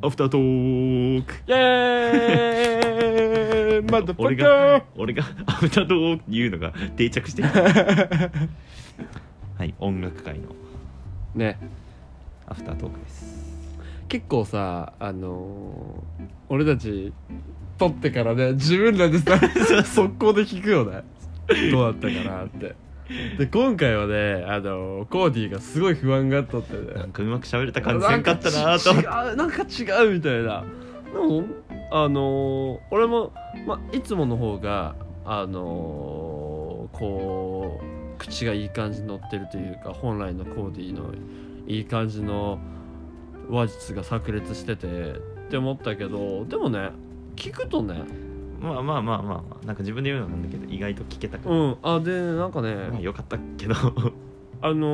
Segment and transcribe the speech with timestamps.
[0.00, 7.48] アフタートークイエーイマダ俺が俺がアフタートーク言うのが定着してる。
[9.58, 10.54] はい音楽界の
[11.34, 11.58] ね。
[12.46, 13.48] アフタートークです。
[14.08, 17.12] 結構さあのー俺たち
[17.76, 19.36] 撮ってからね自分らでさ
[19.84, 21.02] 速攻で聞くよね。
[21.72, 22.74] どうだったかなって
[23.38, 26.94] で今回はねあのーコーディーがすごい不安があったってね。
[26.94, 29.00] なんかうまく喋れた感じせんかったなと違
[29.32, 30.64] うなんか違うみたいな。
[31.12, 31.44] でも
[31.90, 33.32] あのー俺も、
[33.66, 41.12] ま、いつもの方があのーこう口がいい感じに乗ってるというか本来のコーディーの
[41.66, 42.58] いい感じの
[43.48, 45.14] 話術が炸裂しててっ
[45.50, 46.90] て思ったけどでもね
[47.36, 48.02] 聞くとね
[48.60, 51.76] まあまあまあまあまあなんか自分で言うのなんだけど意外と聞けたから、うん。
[51.82, 53.74] あでなんかねまあよかったけど。
[54.60, 54.86] あの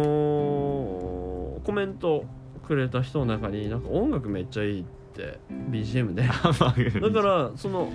[1.61, 2.27] ーコメント
[2.67, 4.84] くれた人の中になんか音楽めっちゃいいっ
[5.15, 5.39] て
[5.71, 6.29] BGM ね
[6.61, 7.91] まあだからその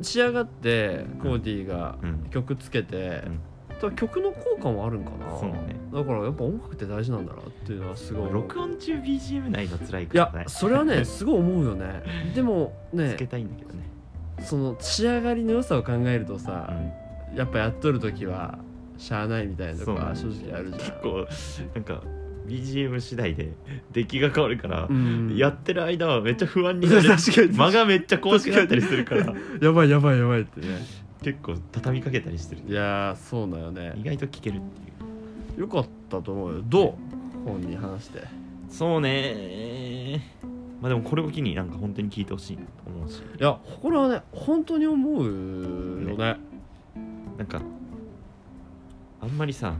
[0.00, 2.26] 仕上がってコーディがうん。
[2.30, 3.40] 曲つけてうん、
[3.82, 5.36] 多分曲の効果もあるんかな。
[5.38, 5.76] そうね。
[5.92, 12.02] だからやっぱ音楽って大事なんだなっていうのはすごい録音中 BGM ないの辛いいからねやそれはねすごい思うよね。
[12.34, 13.10] でもね。
[13.10, 13.82] つけたいんだけどね、
[14.40, 16.72] その仕上がりの良さを考えるとうさ、
[17.32, 18.58] ん、やっぱやっとる時は
[18.98, 20.78] しゃあないみたいなとそうねか正直あるじゃん。
[20.78, 21.26] 結構
[21.74, 22.02] なんか
[22.46, 23.52] BGM 次第で
[23.92, 25.36] 出来が変わるから、うん。
[25.36, 27.08] やってる間はめっちゃ不安になる。
[27.10, 27.56] 確かに。
[27.56, 29.34] 間がめっちゃ怖くなったりするから。
[29.60, 30.66] やばいやばいやばいってね
[31.22, 32.62] 結構畳みかけたりしてる。
[32.68, 33.92] いやーそうだよね。
[33.96, 35.60] 意外と聞けるっていう。
[35.60, 36.62] よかったと思うよ。
[36.66, 36.94] どう？
[37.44, 38.22] 本に話して。
[38.68, 40.20] そうね
[40.80, 43.18] まあでもこれを機になんか本当に聞いてほしいなと思うし。
[43.18, 46.36] いやこれはね本当に思うよね。
[47.38, 47.60] なんか
[49.20, 49.74] あんまりさ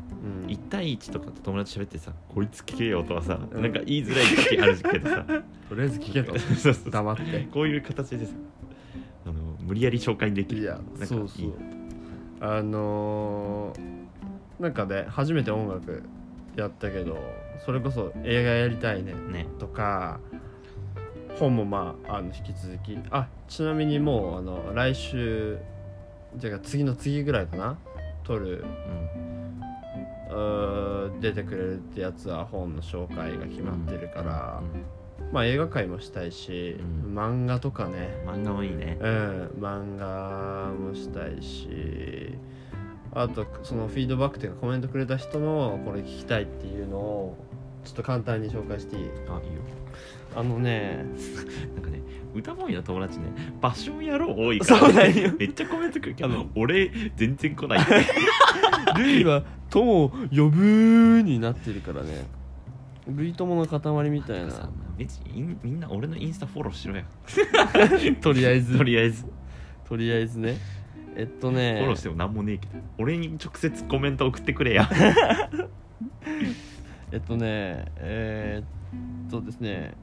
[0.44, 0.48] うん。
[0.48, 3.62] 1対1とかと友達喋ってさ「こいつ聞けよ」とはさ、うん。
[3.62, 5.24] なんか言いづらい時あるけどさ。
[5.68, 6.38] とりあえず聞けと。
[6.38, 6.92] そうそう。
[6.92, 7.48] 黙って。
[7.50, 8.32] こういう形でさ
[9.66, 10.62] 無理やり紹介できる。
[10.62, 11.52] いやなんかそうそう。
[12.40, 16.02] あのー、なんかね初めて音楽
[16.56, 17.18] やったけど
[17.64, 19.46] それこそ映画やりたいねね。
[19.58, 20.20] とか
[21.38, 22.98] 本もまああの引き続き。
[23.10, 25.58] あちなみにもうあの来週
[26.36, 27.78] じゃあ次の次ぐらいかな
[28.24, 29.22] 撮るうん。
[31.20, 34.62] 出てくれるってやつは本の紹介が決まってるから、
[35.32, 36.76] まあ映画界もしたいし、
[37.06, 37.18] うん。
[37.18, 38.10] 漫画とかね。
[38.26, 38.98] うん漫画もいいね。
[39.00, 39.50] うん。
[39.60, 42.34] 漫画もしたいし
[43.14, 47.36] あとそのフィードバックというかコメントくれた人のこれ聞きたいっていうのを
[47.84, 49.02] ちょっと簡単に紹介していい？
[49.02, 49.40] あいいよ。
[50.34, 51.04] あのね
[51.74, 52.00] なんかね
[52.34, 53.24] 歌ボーイの友達ね。
[53.60, 55.30] パッション野郎多いから、そうなんよ。
[55.38, 57.80] めっちゃコメントくるけど俺全然来ない
[58.96, 62.24] ルイは友を呼ぶになってるからね
[63.08, 67.04] 類友の塊みたいさな別にみんな俺のインスタフォローしろよ
[68.20, 68.78] とりあえず。
[68.78, 69.26] とりあえず。
[69.88, 70.56] とりあえずね。
[71.16, 71.78] えっとね。
[71.78, 72.78] フォローしても何もねえけど。
[72.98, 74.88] 俺に直接コメント送ってくれや。
[77.10, 79.94] えっとねえーっとですね。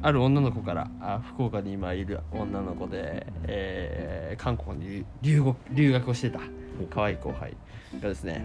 [0.00, 6.40] ある女の子からあ福岡に今いる女の子で、えー韓国に留学留学をしてた。
[6.90, 7.56] 可愛い後輩
[8.00, 8.44] がですね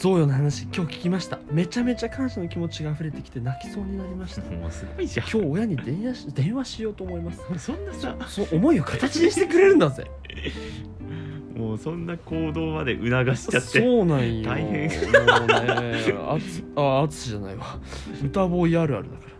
[0.00, 1.38] 贈与の話今日聞きました。
[1.52, 4.40] めちゃめちゃ感謝の気持ちが溢れてきて泣きそうになりました。
[4.50, 5.28] もうすごいじゃん。
[5.28, 7.42] 今日親に電話し電話しようと思います。
[7.58, 10.10] そんなさその思いを形にしてくれるんだぜ。
[11.54, 13.82] もうそんな行動まで促しちゃって。
[13.82, 14.48] そうなんよ。
[14.48, 14.88] 大変。
[14.88, 17.78] もうねあつああつしじゃないわ。
[18.24, 19.30] 歌ボーイあるあるだから。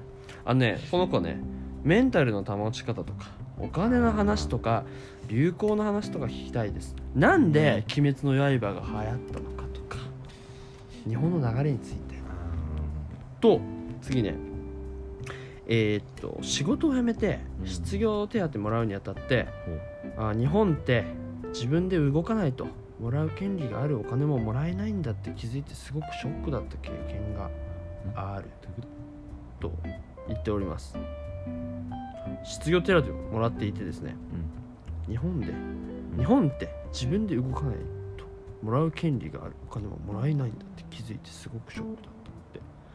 [0.45, 1.41] あのねこの子ね
[1.85, 3.29] メンタルの保ち方とか
[3.59, 4.85] お金の話とか
[5.27, 6.95] 流行の話とか聞きたいです。
[7.15, 9.60] なんで「鬼滅の刃」が流行ったのか
[11.11, 12.15] 日本の流れについて。
[13.41, 13.61] と
[14.01, 14.35] 次ね。
[15.67, 17.67] えーっと仕事を辞めてうん。
[17.67, 19.47] 失業手当もらうにあたって、
[20.17, 20.29] ほう。
[20.31, 21.05] あ日本って
[21.53, 22.67] 自分で動かないと
[23.01, 27.51] もらう権利があるお金ももらえないんだって気づいてすごくショックだった経験が
[28.15, 28.49] ある。
[29.59, 29.73] と？
[30.29, 30.97] 言っております。
[32.45, 34.17] 失業手当をもらっていてですね。
[35.09, 35.53] 日本で。
[36.17, 37.77] 日本って自分で動かない。
[37.77, 38.00] と
[38.63, 42.21] もらう権利があるお金ももらえないんだって気づいてすごくショックだった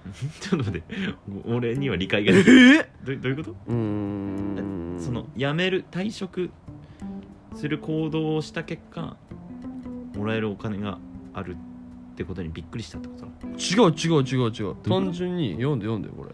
[0.40, 1.16] ちょっと待って。
[1.46, 2.42] 俺には理解がない。
[2.42, 3.52] えどうどういうこと？
[3.68, 4.96] うーん。
[5.00, 6.52] その辞める退職
[7.56, 9.18] する行動をした結果
[10.16, 11.00] もらえるお金が
[11.34, 11.56] ある
[12.12, 13.26] ってことにびっくりしたってこと
[13.58, 14.76] 違う違う違う違う。
[14.84, 16.30] 単純に読んで読んでこれ。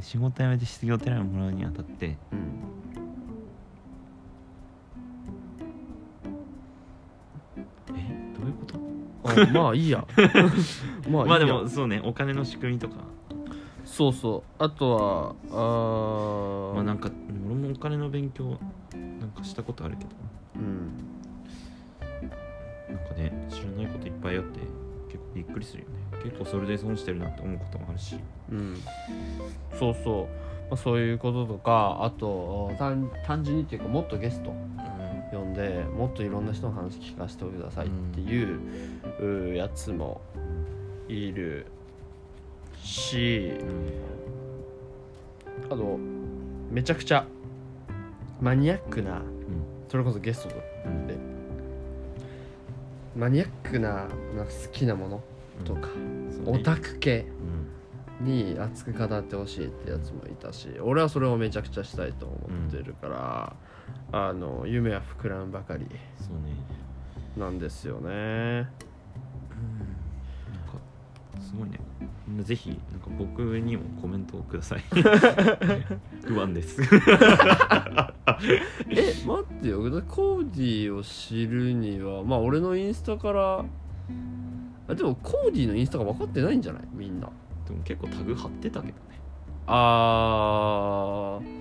[0.00, 2.38] 仕事辞めて失業手当もらうにあたってうん
[9.24, 10.04] あまあいいや。
[11.08, 11.30] まあいいや。
[11.30, 12.96] まあでもそうねお金の仕組みとか。
[13.84, 14.62] そうそう。
[14.62, 16.74] あとはあー。
[16.74, 17.10] まあなんか
[17.46, 18.58] 俺もお金の勉強
[19.20, 20.10] なんかしたことあるけど。
[20.56, 20.90] うん。
[22.94, 24.60] なんかね知らないこといっぱいあって
[25.08, 25.94] 結構びっくりするよね。
[26.22, 28.18] 結構それで損してるなって思うこともあるし。
[28.50, 28.76] うん。
[29.78, 30.24] そうそう、
[30.70, 34.52] まあ、そういうこととかあと単単純にっていうかもっとゲスト
[35.32, 38.44] 呼んでもっといろんな人の話聞かせてくださいってい
[39.52, 40.20] う,、やつも
[41.08, 41.66] いる
[42.82, 43.52] し
[45.66, 45.98] あと
[46.70, 47.26] めちゃくちゃ
[48.40, 49.22] マニアックな
[49.88, 51.18] それこそゲストで
[53.16, 53.88] マニアックな
[54.36, 55.22] な好きなもの
[55.64, 55.88] とか、
[56.46, 57.26] オタク系。
[57.54, 57.59] うん
[58.20, 62.36] に熱く語ってほしいってやつもいたし俺はそれをめちゃくちゃしたいと思
[62.68, 63.56] ってるから、
[64.12, 65.86] あの夢は膨らむばかり
[66.18, 66.54] そうね。
[67.36, 68.10] なんですよね。
[68.10, 68.70] なんか
[71.40, 71.78] すごいね。
[72.42, 74.80] ぜひなんか僕にもコメントをください。
[76.24, 76.80] 不安です。
[78.88, 79.80] え待ってよ。
[80.08, 83.64] コーディを知るにはまあ俺のインスタから
[84.88, 86.82] あでもコーディのインスタが分かってないんじゃない？
[86.92, 87.28] みんな
[87.70, 89.20] でも結構タグ貼ってたけどね。
[89.66, 91.60] あー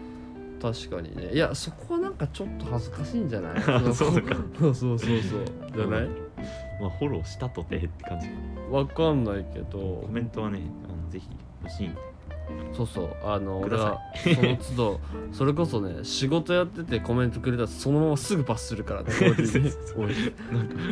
[0.62, 1.34] 確かにね。
[1.34, 3.62] いやそこはなんかちょっと恥ずかしいんじゃない？
[3.94, 4.36] そうか。
[4.60, 5.20] そうそうそう
[5.74, 6.10] じゃない？
[6.82, 8.28] まあフォローしたとてって感じ。
[8.70, 9.78] わかんないけど。
[9.78, 11.28] コメントはねあのぜひ
[11.64, 12.02] 欲しいんで
[12.74, 15.00] そうそうあの俺はさその都度
[15.34, 19.44] それこそね仕事やっててコメントくれたらそのまますぐパスするからねなんか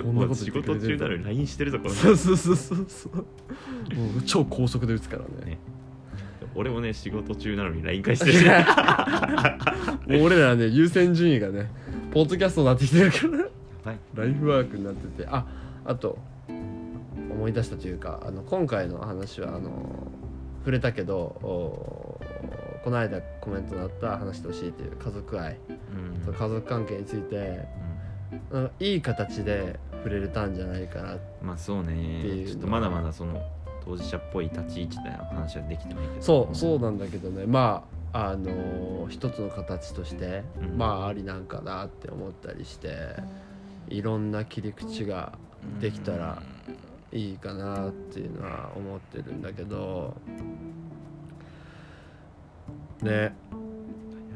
[0.04, 3.16] こんなこともう仕事中なのに LINE してるぞこれそうそうそうそうそう。
[3.16, 3.24] も
[4.20, 5.52] う超高速で打つからね。
[5.52, 5.60] ね。
[6.56, 10.18] 俺もね仕事中なのに LINE 返してる。
[10.18, 11.72] もう俺らね優先順位がね
[12.12, 13.18] ポッドキャストになってきてるか
[13.86, 13.92] ら。
[13.92, 14.00] はい。
[14.16, 15.28] ライフワークになってて。
[15.30, 15.46] あ
[15.86, 16.18] あと
[16.50, 20.12] 思い出したというかあの今回の話はあの
[20.68, 22.20] 触れたけどお
[22.84, 26.22] この間コメントになった話してほしいっていう家族愛、うん。
[26.26, 27.66] その家族関係について
[28.52, 28.72] うん。
[28.82, 32.36] いい形で触れれたんじゃないかなまあそうっていうのは。
[32.36, 32.46] ね。
[32.48, 33.42] ちょっとまだまだその
[33.86, 36.22] 当事者っぽい立ち位置での話はできてないけど。
[36.22, 37.46] そうそうなんだけどね。
[37.46, 40.78] まああの一つの形として、うん。
[40.78, 43.16] まあありなんかなって思ったりして
[43.88, 45.32] いろんな切り口が
[45.80, 46.42] できたら
[47.18, 50.16] いいかなっていうのは思ってるんだけど。
[53.02, 53.12] ね。
[53.12, 53.32] や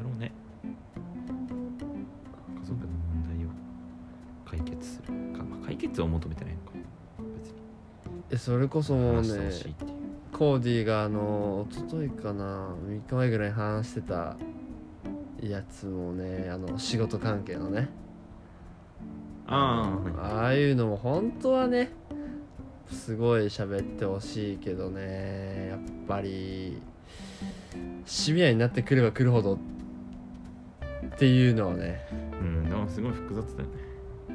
[0.02, 0.32] ろうね。
[2.60, 3.48] 家族の問題を
[4.44, 5.06] 解決する
[5.36, 6.70] か、まあ、解決を求めてないのか。
[7.38, 7.54] 別に。
[8.30, 9.28] えそれこそもうね
[10.32, 14.36] コーディがあの一昨日かな3日前ぐらいに話してた
[15.40, 17.88] やつもねあの仕事関係のね。
[19.46, 21.90] ああ、ああいうのも本当はね
[22.92, 25.68] すごい喋ってほしいけどね。
[25.70, 26.80] やっぱり
[28.04, 29.58] シビアになってくればくるほどっ
[31.18, 32.06] ていうのはね。
[32.40, 33.74] うんでもすごい複雑だよね。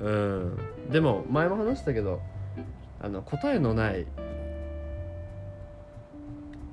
[0.02, 0.92] うん。
[0.92, 2.22] でも前も話したけど
[3.00, 4.06] あの答えのない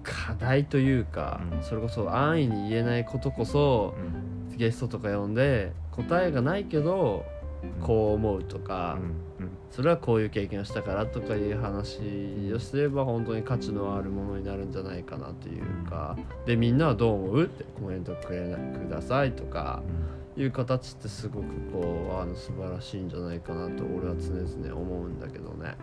[0.02, 1.62] 課題というか、うん。
[1.62, 4.00] それこそ安易に言えないことこそう
[4.52, 4.56] ん。
[4.56, 7.25] ゲストとか呼んで答えがないけど
[7.82, 8.99] こう思うとか、
[9.38, 9.50] うんうん。
[9.70, 12.00] それはこういう経験をしたからとかいう話
[12.55, 17.44] をすれば本当に価値のあるものになるんじゃないかなというかでみんなはどう思う？
[17.44, 19.82] ってコメントくれなくださいとか
[20.36, 25.74] いう形ってすごくこうあの素晴らしいんじゃないかなと俺は常々思うんだけどね。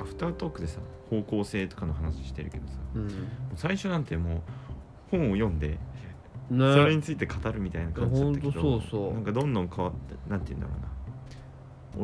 [0.00, 3.28] アフタートークでさ方向性とかの話してるけどさうん。
[3.54, 4.40] 最初なんてもう
[5.10, 5.78] 本を読んで
[6.50, 6.74] ね。
[6.74, 9.14] それについて語るみたいな感じだったけどそうそう。
[9.14, 10.88] なんかどんどん変わってなんて言うんだろうな。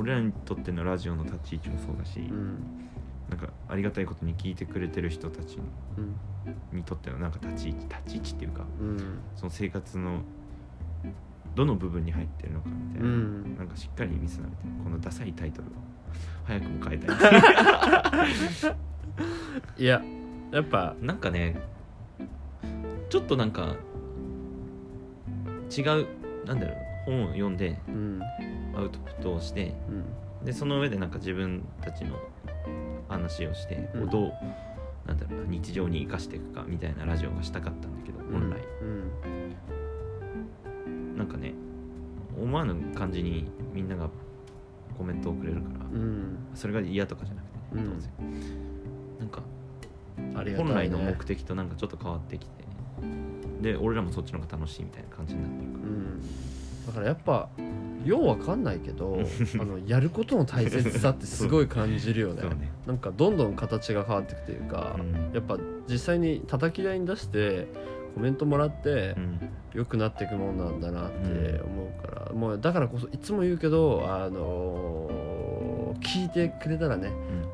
[0.00, 2.88] 俺らにとってのラジオの立ち位置もそうだし、うん。
[3.30, 5.58] なんかありがたいことに聞いてくれてる人たち
[5.96, 6.78] うん。
[6.78, 9.18] にとってのなんか立ち位置立ち位置っていうかうん。
[9.36, 10.22] その生活の
[11.54, 13.56] どの部分に入ってるのかみたいな、うん。
[13.56, 15.70] なんかしっかり見せなみたいなこのダサいタイトルを
[16.44, 17.16] 早くも変えたい。
[19.82, 20.02] いや
[20.52, 21.60] やっぱなんかね
[23.10, 23.74] ちょっとなんか
[25.76, 26.06] 違う
[26.46, 28.20] なんだろう本を読んでうん。
[28.74, 30.44] アウトプットをしてうん。
[30.44, 32.16] でその上でなんか自分たちの
[33.08, 34.10] 話をして、うん。
[34.10, 34.32] どう
[35.06, 39.10] なんだろうな日常に生かしていくかみたいなラジオがしたかったんだけど本来、うん
[41.16, 41.52] なんかね
[42.40, 44.08] 思わぬ感じにみんなが
[44.96, 46.38] コメントをくれるから、うん。
[46.54, 48.10] それが嫌とかじゃなくて当然。
[49.18, 49.42] なんか
[50.18, 52.64] ね、本来の目的となんかちょっと変わってきて
[53.60, 56.22] で俺らもそっちの方が楽しいみたいな感じになってるかうん。
[56.86, 57.48] だからやっぱ
[58.04, 59.20] ようわかんないけど
[59.60, 62.42] あのやることの大切さってすごい感じるよね。
[62.54, 62.70] ね。
[62.86, 65.34] なんかどんどん形が変わっていくというか、うん。
[65.34, 67.66] やっぱ実際に叩き台に出して
[68.14, 69.38] コメントもらってうん。
[69.74, 77.10] 良くなっていくもんなんだなって思うから、もうだからこそいつも言うけどあのー聞いてくれたらね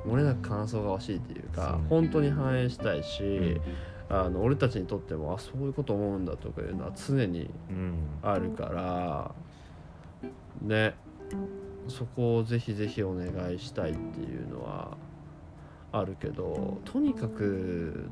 [0.07, 1.87] 漏れなく感想が欲しいっていうかね。
[1.89, 3.61] 本当に反映したいし、うん
[4.09, 7.95] あの俺たちにとってもあそういうこと思うんだとかいうのは常にうん。
[8.23, 9.35] あるから
[10.63, 10.95] ね。
[11.89, 14.97] そこをぜひぜひお願いしたいっていうのは
[15.93, 18.09] あるけどとにかく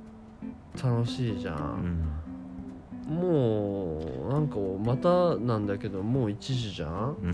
[0.83, 3.15] 楽しいじゃ、うん。
[3.15, 7.17] んもうなんかまたなんだけどもう1時じゃん？
[7.21, 7.33] う ん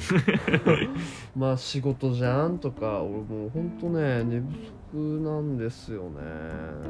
[1.40, 4.46] まあ仕事じゃんとか俺もうほんとね寝不
[4.92, 6.20] 足なんですよね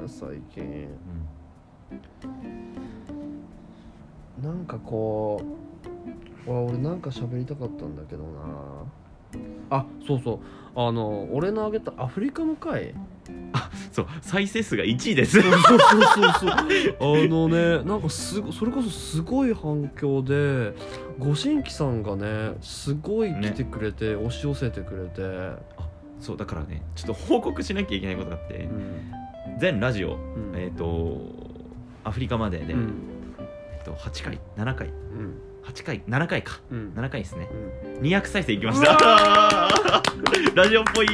[0.06, 0.88] 最近
[4.42, 5.40] なんかこ
[6.46, 8.28] うわ俺なんか喋りたかったんだけどな。
[9.70, 10.38] あそうそう。
[10.74, 12.94] あの俺のあげたアフリカの回。
[13.92, 15.40] そう再生数が1位です。
[15.40, 16.50] そうそうそうそう。
[16.50, 20.72] あのねなんかすごそれこそすごい反響で
[21.18, 25.60] ご新規さんがねすごい来てくれて、押し寄せてくれて、
[26.20, 28.54] そうだからねちょっと報告しなきゃいけないことがあって。
[28.64, 29.12] うん。
[29.58, 30.52] 全ラジオうん。
[30.56, 31.47] えっと
[32.08, 32.92] アフリカまででうん。
[33.76, 34.88] えっと8回7回。
[34.88, 35.34] うん。
[35.64, 36.60] 8回7回か。
[36.70, 36.92] うん。
[36.96, 37.48] 7回ですね。
[37.98, 38.02] うん。
[38.02, 39.68] 200再生いきましうたわ
[40.54, 41.06] ラジオっぽい？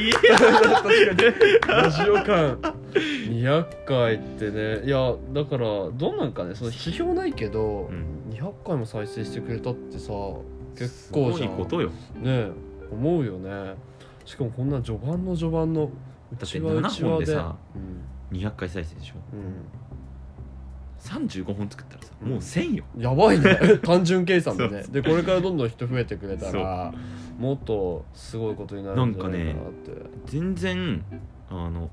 [1.67, 2.57] ラジオ感。
[2.93, 4.85] 200回ってね。
[4.85, 8.33] いやだからどうなんかねその指標ないけど、うん。
[8.33, 10.13] 200回も再生してくれたってさ
[10.77, 11.49] 結構じゃん。
[11.49, 11.89] すごいことよ。
[12.21, 12.47] ね
[12.91, 13.75] 思うよね。
[14.23, 15.89] しかもこんな序盤の序盤のう
[16.31, 17.25] だってちわう7ちわで本で。
[17.33, 19.15] さうん200回再生でしょ。
[19.33, 19.41] うん
[21.05, 22.29] 35本作ったらさうん。
[22.29, 22.83] もう1000よ。
[22.97, 23.57] やばいね。
[23.83, 24.83] 単純計算でね。
[24.89, 26.93] でこれからどんどん人増えてくれたら
[27.37, 29.91] もっとすごいことになるんじゃないかなって。
[30.25, 31.03] 全然
[31.49, 31.89] あの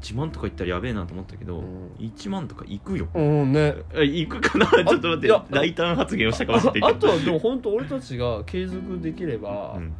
[0.00, 1.64] 1万とかいったらやべえなと思ったけど、うん。
[1.98, 3.08] 1万とかいくよ。
[3.14, 3.74] うんね。
[3.94, 4.66] えいくかな？
[4.66, 6.86] ちょっと待って大胆発言をしたかもしれないけど。
[6.86, 9.92] ああとはでも本当俺たちが継続できれば、うん。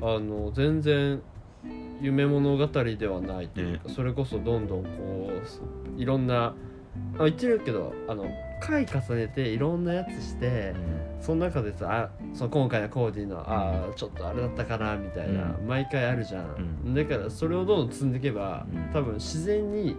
[0.00, 1.20] あの全然
[2.00, 5.30] 夢物語ではないというか、それこそどんどんこ
[5.96, 6.54] ういろんな
[7.18, 8.26] あ言ってるけどあの
[8.60, 10.74] 回重ねていろんなやつして
[11.20, 16.94] その中でさあその今回のコーディのあーちょっとあれだったかなみたいな、う毎回あるじゃん、うん。
[16.94, 18.92] だからそれをどんどん積んでいけば、うん。
[18.92, 19.96] 多分自然に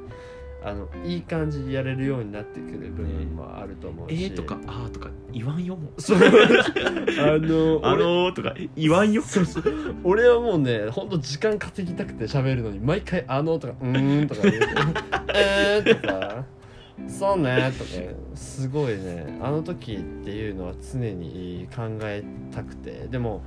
[0.64, 6.02] あのいい感じでやれるようになってくる部分もあると思うし、えーとかあーとか言わんよもう。
[6.02, 6.18] そう。
[6.18, 9.22] あの あ俺のーとか言わんよ。
[9.22, 9.64] そうそう。
[10.04, 14.54] 俺はもうねほんと時間稼ぎたくて喋るのに毎回「あの」とか「うーん」とか言う
[15.34, 16.46] 「えー」とか
[17.08, 17.90] 「そうね」とか
[18.36, 19.38] すごいね。
[19.42, 23.08] あの時っていうのは常に考えたくて。
[23.08, 23.42] でも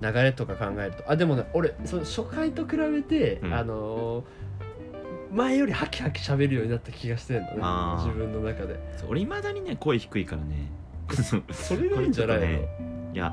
[0.00, 1.10] 流れとか考えると。
[1.10, 3.54] あでもね俺その初回と比べて、うん。
[3.54, 4.24] あのー
[5.30, 8.02] 前よりハキハキ喋るようになった気がしてるのね。
[8.02, 8.78] 自分の中で。
[9.06, 10.70] 俺いまだにね声低いからね。
[11.52, 12.68] それがいいんじゃないの、ね
[13.14, 13.32] いや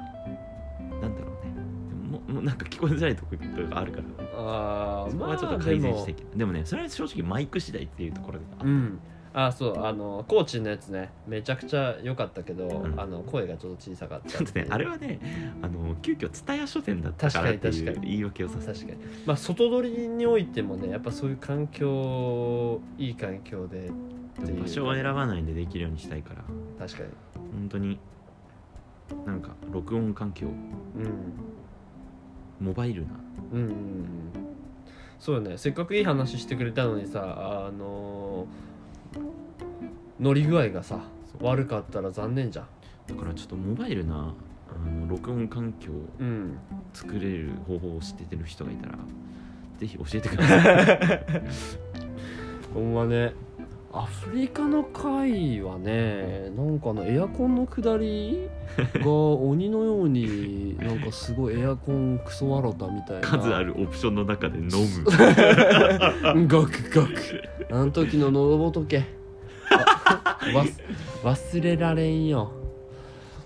[2.35, 4.03] もうなんか聞こえづらいところがあるから。
[4.37, 6.23] ああそこはちょっと改善していけ。
[6.35, 8.99] でもねそれは正直マイク次第っていうところであうん。
[9.37, 11.11] あそうあのコーチのやつね。
[11.27, 12.99] めちゃくちゃ良かったけど、ん。
[12.99, 15.19] あの声がちょっと小さかったちょっとねあれはね
[15.61, 18.97] あの急遽蔦屋書店だったからっていう言い訳をさせ確かに。
[19.25, 23.89] まあ外取りにおいてもねやっぱそういう環境いい環境で
[24.61, 26.43] 場所を選ばないでできるようにしたいから。
[26.85, 27.09] 確かに。
[27.53, 27.97] 本当に
[29.25, 30.53] なんか録音環境うん
[32.59, 33.13] モバイルな。
[33.51, 33.75] うんうんうん。
[35.19, 35.57] そうよね。
[35.57, 38.47] せっかくいい話してくれたのにさあの
[40.19, 41.01] 乗り具合がさ
[41.41, 42.67] 悪かったら残念じゃん。
[43.07, 44.33] だからちょっとモバイルな
[44.69, 46.57] あの録音環境をうん。
[46.93, 48.97] 作れる方法を知ってる人がいたら
[49.77, 51.21] ぜひ教えてください。
[52.73, 53.33] ほんまね
[53.97, 58.49] アフリカの回はねなんかなエアコンの下り
[58.99, 63.27] が鬼のようになんかすごいエアコンクソ笑ったみたいな。
[63.27, 65.05] 数あるオプションの中で飲む。
[66.45, 67.13] ガクガク。
[67.71, 69.01] あの時の喉仏。
[71.23, 72.51] 忘れられんよ。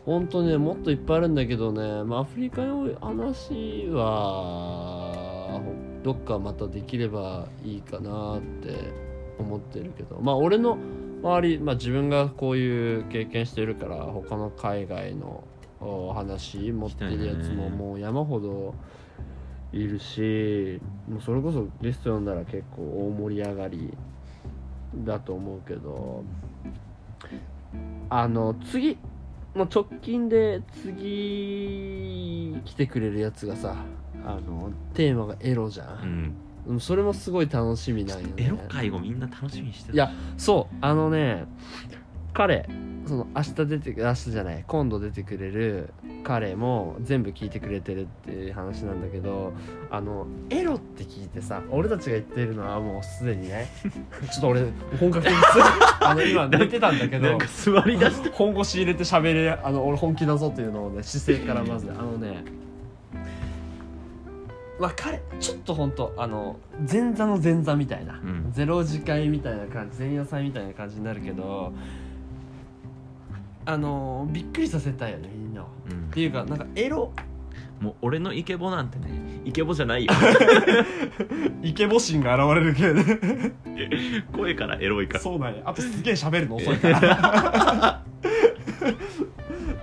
[0.04, 5.62] ほんとねもっといっぱいあるんだけどね、まあ、アフリカの話は
[6.04, 9.09] どっかまたできればいいかなって
[9.40, 10.20] 思ってるけど。
[10.22, 10.78] まあ俺の
[11.22, 15.44] 周り、まあ、自分がこういう経験してるから他の海外の
[16.14, 18.74] 話持ってるやつももう山ほど
[19.74, 20.80] いるし
[21.10, 23.94] もうそれこそゲスト呼んだら結構大盛り上がり
[25.04, 26.24] だと思うけど。
[28.10, 28.98] あの次
[29.56, 33.76] もう直近で次来てくれるやつがさ
[34.26, 36.34] あのテーマがエロじゃ、うん。
[36.80, 38.34] それもすごい楽しみなんよね。
[38.38, 41.46] エロ会をみんな楽しみにしてたいやそうあのね
[42.34, 42.70] 彼
[43.08, 45.90] その明日出て明日じゃない今度出てくれる
[46.24, 49.52] 彼も全部聞いてくれてるっていう話なんだけど
[49.90, 53.68] あのエロって聞いてさ俺たちが言ってるのはもうすでにね。
[54.32, 54.62] ちょっと俺
[55.00, 55.40] 本格的に
[56.02, 58.30] あの今寝てたんだけど座り出して。
[58.30, 62.44] 本腰入れて喋れあの俺本気だぞっていうのをね姿勢からまずあのね
[64.80, 66.58] まあ彼ちょっと本当あの
[66.90, 68.52] 前座の前座みたいな、ん。
[68.52, 71.74] ゼロ次会みたいな感じ前夜祭みたいな感じになるけど
[73.66, 76.10] あのびっくりさせたいよねみんなうん。
[76.12, 77.12] ていうかなんかエロ。
[77.82, 79.08] もう俺のイケボなんてね
[79.46, 80.12] イケボじゃないよ。
[81.64, 83.54] イケボ心が現れるけどね。
[84.36, 85.20] 声からエロいから。
[85.22, 85.62] そうなんや。
[85.66, 88.04] あとすげえ喋るの遅いから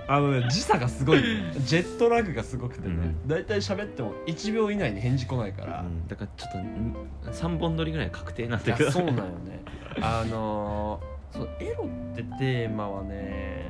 [0.07, 1.21] あのね時差がすごい。
[1.65, 3.27] ジェットラグがすごくてね、うん。
[3.27, 6.07] だいたい喋っても1秒以内に返事来ないから、うん。
[6.07, 6.95] だからちょっとん
[7.33, 9.61] 3本撮りぐらい確定なんいだけどやそうなんよね。
[10.01, 13.65] あのーそうエロってテーマはね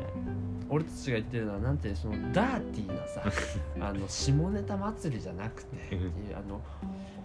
[0.70, 3.24] 俺たちが言ってるのはなんていうのそのダーティーなさ
[3.80, 6.62] あの下ネタ祭りじゃなくてっていうあの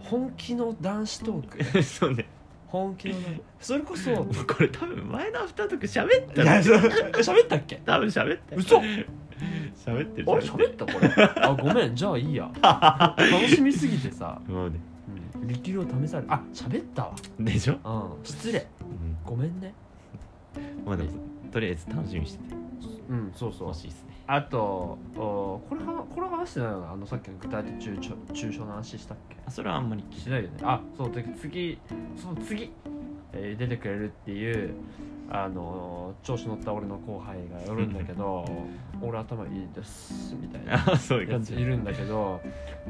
[0.01, 1.83] 本気の男子トーク。
[1.83, 2.27] そうね
[2.73, 4.11] 本気の男 それこそ
[4.55, 6.79] これ多分前のアフタートーク喋ったいやねそう。
[7.39, 7.77] 喋ったっけ？
[7.85, 8.61] 多分喋ってる。
[8.61, 8.79] 嘘。
[8.79, 10.31] 喋ってる。
[10.31, 10.87] あれ喋った？
[10.87, 11.09] これ。
[11.43, 11.95] あごめん。
[11.95, 12.51] じゃあいいや。
[12.63, 14.81] 楽しみすぎてさ、もうね。
[15.35, 17.15] うん、力量試されるあ喋ったわ。
[17.41, 18.25] でしょ、うん。
[18.25, 18.67] 失礼。
[18.81, 19.75] うん、ごめんね。
[20.87, 21.11] まあでも
[21.51, 22.55] とりあえず楽しみにしてて。
[23.11, 23.69] うんそうそう。
[23.69, 26.93] ほしいですねあとおこれはこれ話してないよな。
[26.93, 29.37] あのさっきの具体的中長抽象の話したっけ？
[29.47, 30.57] あそれはあんまりしないよね。
[30.63, 31.79] あそうで次
[32.17, 32.71] その次、
[33.33, 34.75] えー出てくれるっていう
[35.31, 37.37] あの調子乗った俺の後輩
[37.67, 38.45] がおるんだけど
[39.01, 42.41] 俺頭いいですみたいなあそういうや感じついるんだけど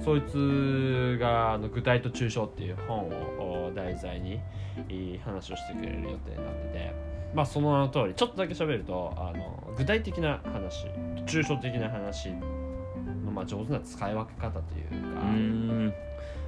[0.04, 3.08] そいつがあの具体と抽象っていう本
[3.38, 4.40] をお題材に
[4.88, 10.86] いい話をしてくれる予定になっててまあその名の通りちょっとだけ喋るとあの具体的な話
[11.26, 15.90] 抽象的な話の、まあ、上手な使い分け方というう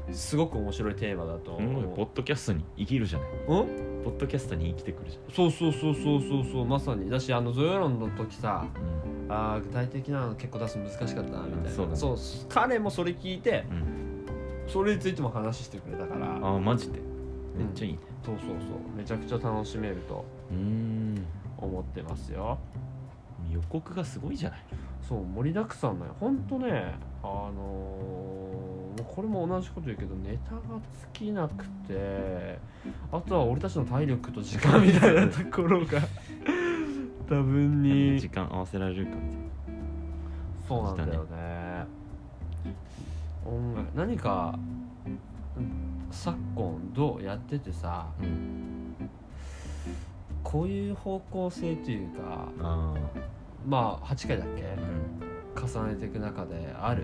[0.09, 3.29] か、すごく面白いテーマだとポッドキャストに生きるじゃない。
[3.49, 4.05] うん？
[4.05, 7.09] ポッドキャストに生きてくるじそうそうそうそうそうそうまさに。
[7.09, 9.33] だしあのゾヨロンの時さゃん、うん。
[9.33, 11.97] あー具体的なの結構出すの難しかったなみたいな、そうだね。
[11.97, 12.17] そう
[12.51, 14.27] 彼もそれ聞いてうん、
[14.69, 16.37] それについても話してくれたから。
[16.37, 16.99] あマジで？
[17.57, 17.99] めっちゃいいね。
[18.23, 18.59] そうそうそう。
[18.95, 21.27] めちゃくちゃ楽しめるとうーん。
[21.59, 22.59] 思ってますよ。
[23.51, 24.61] 予告がすごいじゃない。
[25.07, 26.15] そう盛りだくさんだよ。
[26.19, 30.61] ほんとねあのーこれも同じこと言うけどネタが
[31.13, 32.59] 尽きなくて
[33.13, 36.01] あとは俺たちの体力と時間みたいなところが
[37.29, 38.19] 多分に。
[38.21, 39.39] 時間合わせられるかみたい。
[40.69, 41.87] そうなんだよね。
[43.45, 44.59] 音楽何か
[45.57, 48.74] うん昨今どうやっててさなうん
[50.45, 52.95] こういう方向性というかあ
[53.67, 54.63] まあ8回だっけ？
[54.65, 55.69] あうん。
[55.69, 57.03] 重ねていく中である。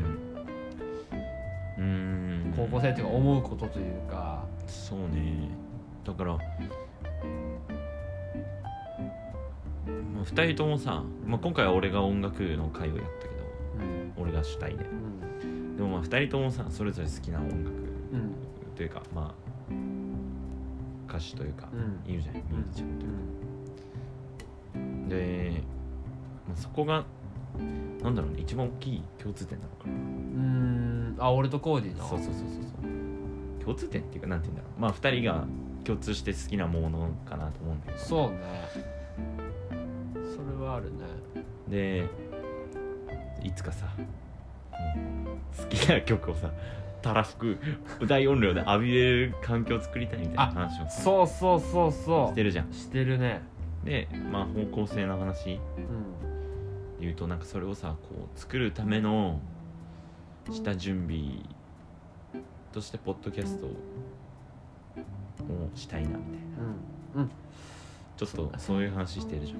[1.78, 2.52] うーん。
[2.56, 4.44] 方向性っていうか思うことというか。
[4.66, 5.48] そうね。
[6.04, 6.38] だからも
[10.20, 13.40] う2人ともさ、まあ、今回は俺が音楽の会をやったけど
[14.18, 14.22] うん。
[14.22, 14.84] 俺が主体で。
[14.84, 15.76] うん。
[15.76, 18.34] でもまあ2人ともさそれぞれ好きな音楽うん。
[18.76, 19.39] というかまあ
[21.10, 22.00] 歌手というか、うん。
[22.10, 23.10] いるじゃんミュージシャンという
[25.08, 25.62] か、で、
[26.48, 27.04] まあ、そこが
[28.02, 29.92] なんだろうね一番大きい共通点なのかな。
[29.92, 31.16] うん。
[31.18, 32.08] あ俺とコーディの？
[32.08, 33.62] そうそうそうそうそう。
[33.62, 34.80] 共通点っていうかなんて言うんだろう。
[34.80, 35.44] まあ2人が
[35.84, 37.98] 共通して好きなものかなと思うんだけど。
[37.98, 38.38] そうね。
[40.14, 40.98] それはあるね。
[41.68, 42.08] で
[43.42, 43.86] いつかさ、
[45.56, 46.50] 好きな曲をさ
[47.02, 47.58] たらふく
[48.06, 52.70] 大音量で浴びれる環境を作りたいみたいな話をさそうそうそうそしてるじゃん。
[52.70, 53.42] うしてるね。
[53.84, 55.44] でまあ方向性の話。
[55.44, 55.60] でうん。
[57.00, 59.40] 言うとなんかそれをさこう作るための
[60.50, 61.44] 下準備
[62.72, 63.70] としてポッドキャストを
[65.74, 66.28] したいなみたいな。
[67.16, 67.22] うん。
[67.22, 67.30] うん。
[68.16, 69.58] ちょっとそういう話してるじゃん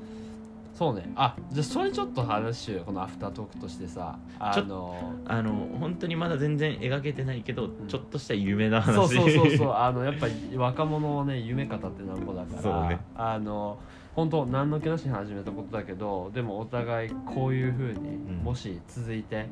[0.74, 1.10] そうね。
[1.14, 2.84] あじゃあそれちょっと話しようよ。
[2.84, 4.18] このアフタートークとしてさ。
[4.38, 7.86] あのあの本当にまだ全然描けてないけど、ん。
[7.88, 8.94] ちょっとした夢な話。
[8.94, 9.72] そうそうそうそう。
[9.72, 12.62] あのやっぱり若者はね夢語ってなんぼだから。
[12.62, 12.98] そうね。
[13.14, 13.78] あの
[14.14, 18.42] 本当何の気なしに始めたことだけどでもお互いこういうふうに、ん。
[18.42, 19.48] もし続いて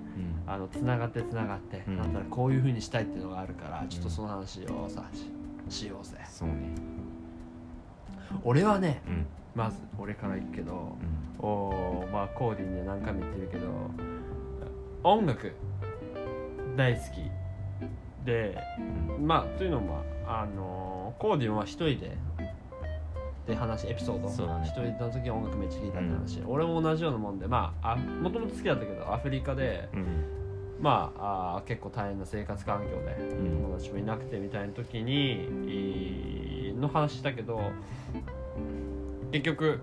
[0.47, 0.53] うん。
[0.53, 1.97] あのつながってつながって、うん。
[1.99, 5.31] なんだらこういうふうにしたいっていうのがあるからちょっとその話をさし
[5.69, 6.17] しようぜ。
[6.29, 6.75] そうね。
[8.45, 9.27] 俺はねうん
[9.59, 11.45] まず俺から行くけどうん。
[11.45, 13.67] おーまあコーディには何回も言ってるけど
[15.05, 15.53] 音楽
[16.77, 18.57] 大好きで
[19.19, 19.27] うん。
[19.27, 22.17] まあというのもあのコーディは一人で
[23.49, 24.35] で話エピソード一
[24.73, 30.25] 人の時に音楽めっちゃ聴いたって話、俺も同じようなもんでまあもともと好きだったけどアフリカでうん。
[30.81, 33.63] まああー結構大変な生活環境でうん。
[33.63, 37.59] 友達もいなくてみたいな時にいの話したけど
[39.31, 39.81] 結局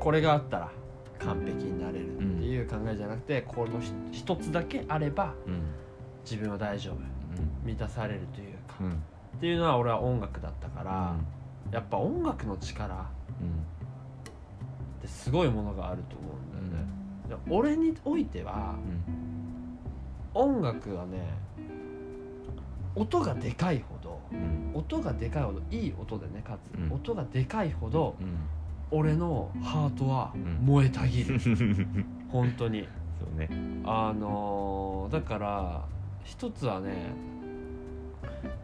[0.00, 0.70] これがあったら
[1.18, 5.62] 完璧になれるっていう考えじゃなくて、このひ一つだけあればうん。
[6.24, 6.96] 自分は大丈夫。
[7.64, 8.92] 満たされるというか、うん。
[8.92, 8.94] っ
[9.40, 11.14] ていうのは俺は音楽だったから、
[11.70, 13.00] やっぱ音楽の力うん。
[13.00, 13.06] っ
[15.02, 16.90] てすごいものがあると思うんだよね、
[17.28, 18.74] で俺においては
[20.32, 21.18] 音楽はね
[22.96, 24.70] 音がでかいほどうん。
[24.74, 26.92] 音がでかいほどいい音でねかつ、うん。
[26.92, 28.36] 音がでかいほどうん。
[28.90, 30.64] 俺のハートはん。
[30.64, 32.88] 燃えたぎる、う ん本当に。
[33.18, 33.48] そうね。
[33.84, 35.84] あのーだから
[36.24, 36.92] 一つはね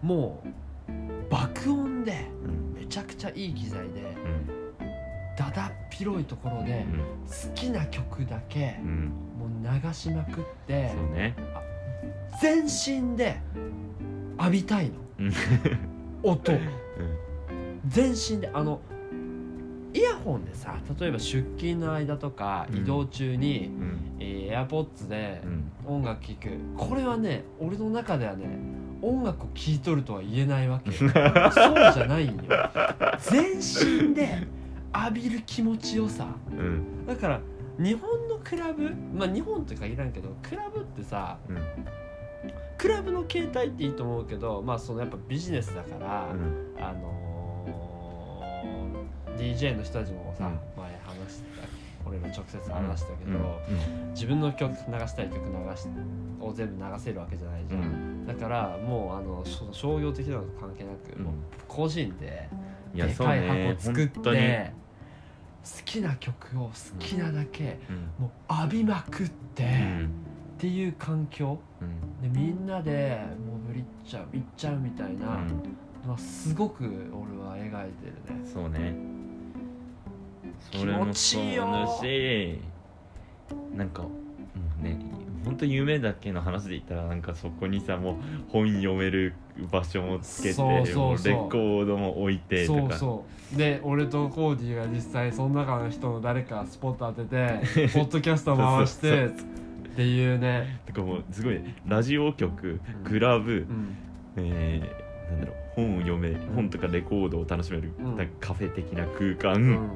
[0.03, 0.43] も
[0.89, 2.75] う爆音でうん。
[2.81, 4.47] めちゃくちゃいい機材でうん。
[5.37, 6.85] だだっ広いところで
[7.27, 8.79] 好きな曲だけ
[9.39, 11.35] もう流しまくってね。
[12.41, 13.39] 全身で
[14.41, 14.93] 浴びたいの。
[15.21, 15.33] うん
[16.23, 16.53] 音。
[17.87, 18.81] 全身であの
[19.95, 22.79] イヤホンでさ例えば出勤の間とかうん。
[22.79, 23.99] 移動中に、うん。
[24.21, 25.73] えー、AirPods でうん。
[25.87, 26.49] 音楽聴く。
[26.77, 28.47] これはね俺の中ではね
[29.03, 30.93] 音楽を聴いとるとは言えないわけ。
[30.93, 32.43] そうじゃないんよ。
[33.19, 34.47] 全身で
[34.95, 36.27] 浴びる気持ちよさ。
[36.51, 37.07] うん。
[37.07, 37.41] だから
[37.79, 41.57] 日本のクラブまあ日本とかいらんけどクラブってさうん
[42.81, 46.83] クラブの形態っていいと思うけどまあそのやっぱビジネスだから、うん。
[46.83, 50.83] あのー DJ の人たちもさ、うん。
[50.83, 54.11] 前話した俺ら直接話したけど、うん。
[54.13, 55.89] 自分の曲流したい曲流し
[56.41, 57.85] を全部流せるわけじゃないじうゃん、
[58.23, 58.27] ん。
[58.27, 61.25] だからもうあのその商業的なのと関係なく、うん。
[61.25, 61.35] もう
[61.69, 62.49] 個人で
[62.95, 64.73] でかいね箱作って
[65.63, 68.25] 好きな曲を好きなだけ、うん。
[68.25, 70.30] もう浴びまくって、うん
[70.61, 71.59] っていう環境。
[71.81, 72.33] うん。
[72.33, 78.47] でみんなでもうぶりっちゃういっちゃうみたいなうんのはすごく俺は描いてるね。
[78.47, 78.95] そうね。
[80.71, 81.65] 気持ちいいよ。
[81.65, 82.59] それもそうだし
[83.75, 84.11] なんかも
[84.81, 84.99] うね
[85.47, 88.15] 本当夢だけの話で言ったらなんかそこにさもう
[88.51, 89.33] 本読める
[89.73, 91.05] 場所もつけてそうそうそう。
[91.07, 92.81] もうレコードも置いてとか。
[92.81, 93.57] そうそう。
[93.57, 99.31] で俺とコーディが実際その中の人の誰かスポット当てて ポッドキャスト回して
[99.93, 103.05] っていうね、とかもうすごいねラジオ局うん。
[103.05, 103.97] クラブ、うん、
[104.37, 108.17] えーなんだろう本を読め本とかレコードを楽しめる、うん。
[108.17, 109.95] なんかカフェ的な空間、うん。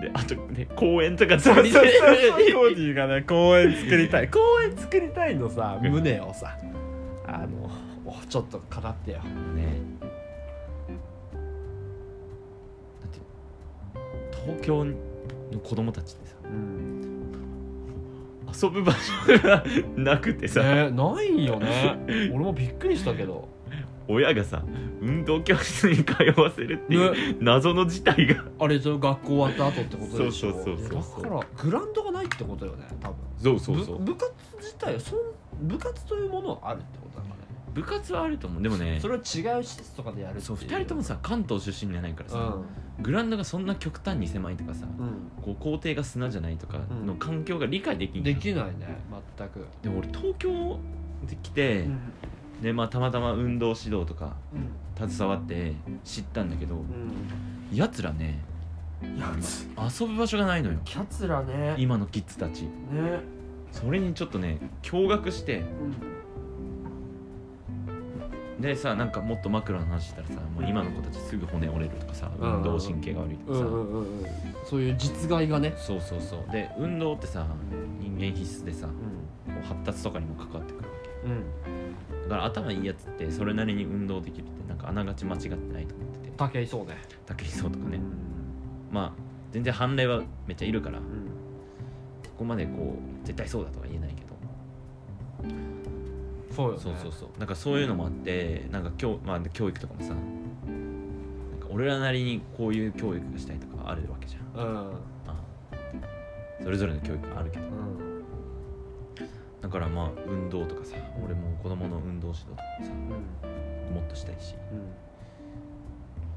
[0.00, 1.54] であとね公園とかそう。
[1.56, 4.30] そうそう作りたいコーディがね公園作りたい。
[4.30, 6.56] 公園作りたいのさ胸をさ。
[7.26, 7.70] あの
[8.04, 9.18] おちょっと語ってよ。
[9.18, 9.80] ね。
[13.00, 13.18] だって
[14.44, 14.94] 東京の
[15.62, 16.87] 子供たちってさうん
[18.62, 19.64] 遊ぶ場所が
[19.96, 21.98] なくてさ、ねないよね。
[22.32, 23.48] 俺もびっくりしたけど。
[24.10, 24.64] 親がさ
[25.02, 28.42] 運動教室に通わせるっていう謎の事態が。
[28.58, 30.52] あれじゃ学校終わった後ってことでしょ。
[30.52, 33.16] そうそうそうそうだからグラウンドがないってことよね多分。
[33.38, 33.98] そうそうそう。
[33.98, 35.18] ぶ部活自体そん
[35.60, 37.36] 部活というものはあるってことだから。
[37.36, 37.37] ね
[37.74, 38.62] 部活はあると思う。
[38.62, 48.24] でもねそれは違う施設とかでやるそう2人ともさ関東出身じゃないからさ、うグラウンドがそんな極端に狭いとかさ、ん、こう校庭が砂じゃないとかの環境が理解できうん。
[48.24, 48.98] できないね
[49.38, 49.66] 全く。
[49.82, 50.78] でも俺東京
[51.28, 52.00] で来て、うん。
[52.62, 55.08] でまあたまたま運動指導とかうん。
[55.08, 57.76] 携わって知ったんだけどうん。
[57.76, 58.40] やつらね
[59.18, 59.68] やつ。
[60.00, 60.78] 遊ぶ場所がないのよ。
[60.84, 61.76] キャツらね。
[61.78, 62.62] 今のキッズたち。
[62.62, 62.70] ね。
[63.70, 65.64] それにちょっとね驚愕して
[68.60, 74.26] でさなんかもっとマクロの話したらさもう今の子たちすぐ骨折れるとかさうん運動神経が悪いとかさ、うんうんうんうん。
[74.64, 75.74] そういう実害がね。
[75.76, 76.52] そうそうそう。
[76.52, 77.46] で運動ってさ
[78.00, 78.90] 人間必須でさう
[79.52, 81.28] こう発達とかにも関わってくるわけ。
[81.28, 82.28] んうん。
[82.28, 86.32] だから頭いいやつってそれなりに運動できるってなんかあながち間違ってないと思ってて。
[86.36, 86.98] 竹井そうね。
[87.26, 88.02] 武井壮とかね、うん。
[88.92, 89.12] まあ
[89.52, 90.98] 全然判例はめっちゃいるから。
[90.98, 91.04] うん。
[92.24, 94.27] そこまでこう絶対そうだとは言えないけど
[96.58, 97.38] そうよ、ね、そうそうそう。
[97.38, 104.94] なんかそういうのもあってなんか教,、まあ、教育とかもさなんか俺らなりにこういう教育がしたいとかあるわけじゃん、うん、
[106.64, 108.24] それぞれの教育があるけど、うん、
[109.60, 114.56] だからまあ運動とかさ俺も子供の運動指導とかさ、うん、もっとしたいし、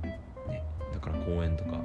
[0.04, 0.10] うん、
[0.52, 1.82] ね、だから公園とか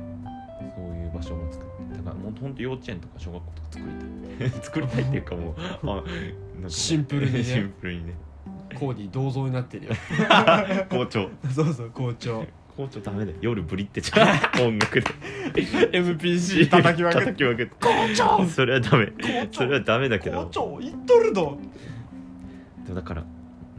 [1.16, 4.50] 場所も作ってだからもうほんと幼稚園とか小学校とか作りたい。
[4.62, 5.54] 作りたいっていうかもう
[5.90, 6.04] あ
[6.62, 7.44] なシンプルにね。
[7.44, 8.14] シンプルにね。
[8.78, 9.92] コーディ銅像になってるよ。
[10.90, 11.30] 校長。
[11.50, 12.44] そうそう校長。
[12.76, 13.38] 校長ダメだよ。
[13.40, 14.62] 夜ブリってちゃう。
[14.62, 15.06] 音楽で。
[15.54, 17.66] MPC 叩きまくって。
[17.66, 18.44] 校長。
[18.46, 19.06] それはダメ。
[19.06, 19.12] 校
[19.50, 19.58] 長。
[19.60, 20.44] それはダメだけど。
[20.44, 21.58] 校長言っとるど
[22.84, 23.24] でもだから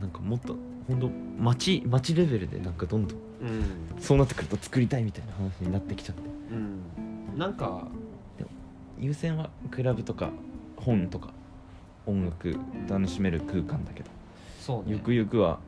[0.01, 4.01] なんかもっと本当町町レベルでなんかどんどんうん。
[4.01, 6.21] そうなってくると作りたいみたいな話になってきちゃって。
[6.51, 7.06] うん
[7.37, 7.87] なんか
[8.99, 10.31] 優先はクラブとか
[10.75, 11.29] 本とか
[12.07, 12.55] 音楽
[12.89, 14.09] 楽しめる空間だけど、
[14.59, 14.93] そうね。
[14.93, 15.59] ゆくゆくは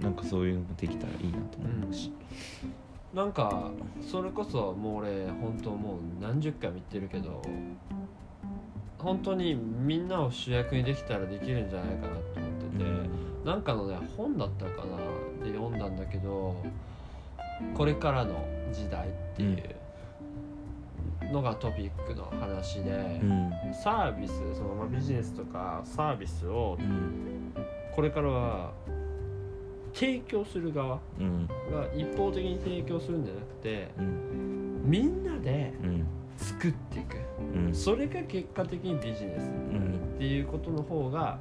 [0.00, 2.12] なんかそういうのもできたらいいなと思うし、
[3.14, 3.70] なんか
[4.02, 7.40] それこそもう俺本当もう何十回も言ってるけど
[8.98, 12.84] 本当にみんなを主役にできたらできるんじゃないかなと思ってて、
[13.46, 16.54] なんかのね本だったかなで読んだんだけど
[17.74, 19.76] これからの時代っていう
[21.32, 22.90] のがトピックの話で
[23.22, 23.52] う、ん。
[23.82, 27.52] サービスそのまあビジネスとかサービスをうん。
[27.94, 28.72] これからは
[29.92, 31.46] 提供する側うん。
[31.46, 34.82] が一方的に提供するんじゃなくてうん。
[34.84, 36.06] みんなでうん。
[36.36, 37.16] 作っていく。
[37.54, 37.74] うん。
[37.74, 39.48] それが結果的にビジネス
[40.16, 41.38] っていうことの方が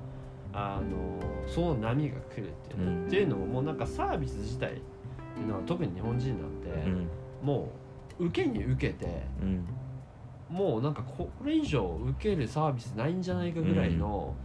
[0.53, 3.07] あのその波が来るっていう。
[3.07, 4.75] っていうのももうなんかサービス自体っ
[5.35, 6.51] ていうのは特に日本人なん
[6.83, 7.09] て、うん。
[7.41, 7.67] もう
[8.19, 9.65] 受けに受けてうん。
[10.49, 14.35] もうなんかこれ以上受けるサービスないんじゃないかぐらいの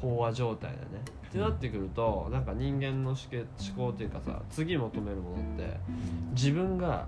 [0.00, 3.36] 飽和状態だね、ってなってくるとなんか人間の思考
[3.76, 5.76] 思考っていうかさ次求めるものって
[6.32, 7.06] 自分が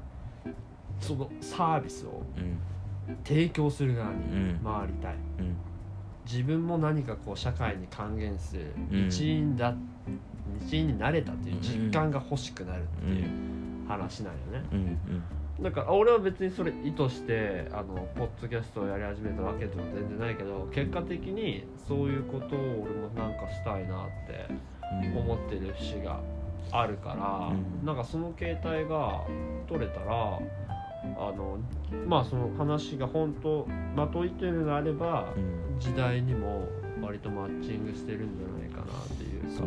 [1.00, 2.58] そのサービスをうん。
[3.24, 4.60] 提供する側にうん。
[4.62, 5.56] 回りたい、うん。
[6.26, 9.06] 自分も何かこう社会に還元するうん。
[9.06, 9.74] 一員だ、
[10.60, 14.68] 一員になれたっていう実感が欲しくなるっていう話なんよね、
[15.60, 24.46] うんから俺は別にそれ意図してあのポッドキャストをやり始めたわけでは全然ないけど結果的にそういうことを俺もなんかしたいなって
[25.04, 25.18] うん。
[25.18, 26.20] 思ってる節が
[26.72, 27.86] あるから、うん。
[27.86, 29.22] なんかその形態が
[29.68, 30.38] 取れたら
[31.16, 31.58] あの
[32.06, 35.78] まあその話が本当まといてるのであればうん。
[35.78, 36.66] 時代にも
[37.02, 39.62] 割とマッチングしてるんじゃないかなっていうか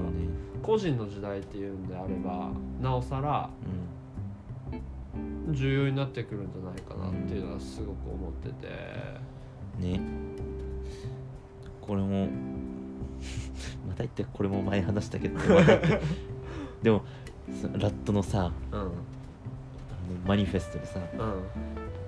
[0.62, 3.93] 個人の時代っていうんであればなおさらうん
[5.52, 8.68] 重要になってくるんじゃないかなっていうのはすごく思ってて。
[9.80, 10.00] ね。
[11.82, 12.28] これも
[13.88, 15.38] また言ってこれも前話したけど
[16.82, 17.04] でも
[17.52, 18.80] さラットのさうん。
[18.80, 18.90] あの
[20.26, 21.00] マニフェストでさ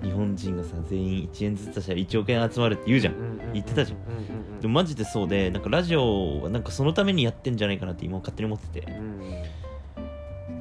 [0.02, 0.08] うん。
[0.08, 3.14] 日本人がさ全員1円ずつ出したら1億円集まるって言うじゃん。
[3.52, 4.60] 言ってたじゃん。
[4.60, 8.92] でもマジでそうでなんかラジオはなんかそのためにやってんじゃないかなって今勝手に思ってて。
[8.92, 9.20] うん。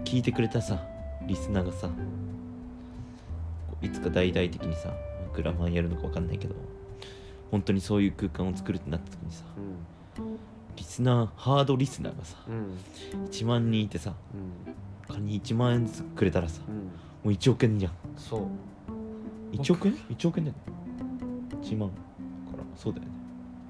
[0.03, 0.87] 聞いてくれたさ
[1.25, 1.89] リスナーがさ
[3.81, 4.93] いつか大々的にさ
[5.33, 6.55] グラファンやるのか分かんないけど
[7.51, 9.43] 本当にそういう空間を作るってなった時にさ
[10.75, 12.55] リスナーハードリスナーがさうん。
[12.55, 14.73] うん1万人いてさうん。
[15.07, 16.75] 仮に1万円ずつくれたらさうん。
[16.75, 16.81] も
[17.25, 17.91] う1億円じゃん。
[18.17, 18.41] そう。
[19.55, 20.63] 1億円 ?1 億円だよね。
[21.61, 21.95] 1万か
[22.57, 22.63] ら。
[22.75, 23.11] そうだよね。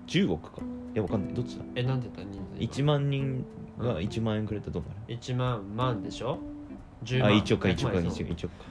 [0.07, 0.61] 10億か。
[0.93, 1.33] いやわかんない。
[1.33, 1.65] どっちだ？
[1.75, 2.81] えなんて言った人数。
[2.81, 3.45] 1万人
[3.79, 6.39] が1万円くれたらどうなる？1万万でしょ
[7.03, 8.65] ？10あ万1億か1億かまあ1億1億か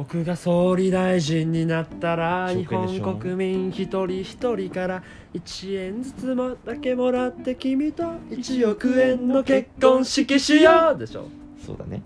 [0.00, 5.02] 僕が総理大臣になったら1日本国民一人一人から
[5.34, 11.28] 1円ずつもだけもらって君と1億円の結婚式しようでしょ。
[11.66, 12.02] そうだね。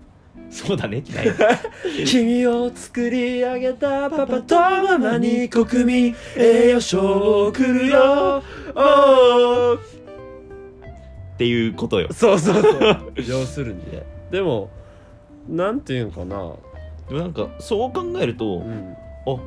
[0.49, 0.97] そうだね。
[0.97, 1.27] ってない
[2.05, 8.43] 君を作り上げたパパとママに国民栄誉賞を送るよ。
[11.33, 12.09] っていうことよ。
[12.11, 13.13] そうそうそう。
[13.25, 14.05] 要するにね。
[14.31, 14.69] でも
[15.47, 16.55] なんていうんかな
[17.07, 18.95] でもなんかそう考えると、うん。
[19.27, 19.37] あ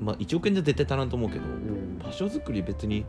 [0.00, 1.98] まあ1億円じゃ絶対足らんと思うけどうん。
[1.98, 3.06] 場所作り別に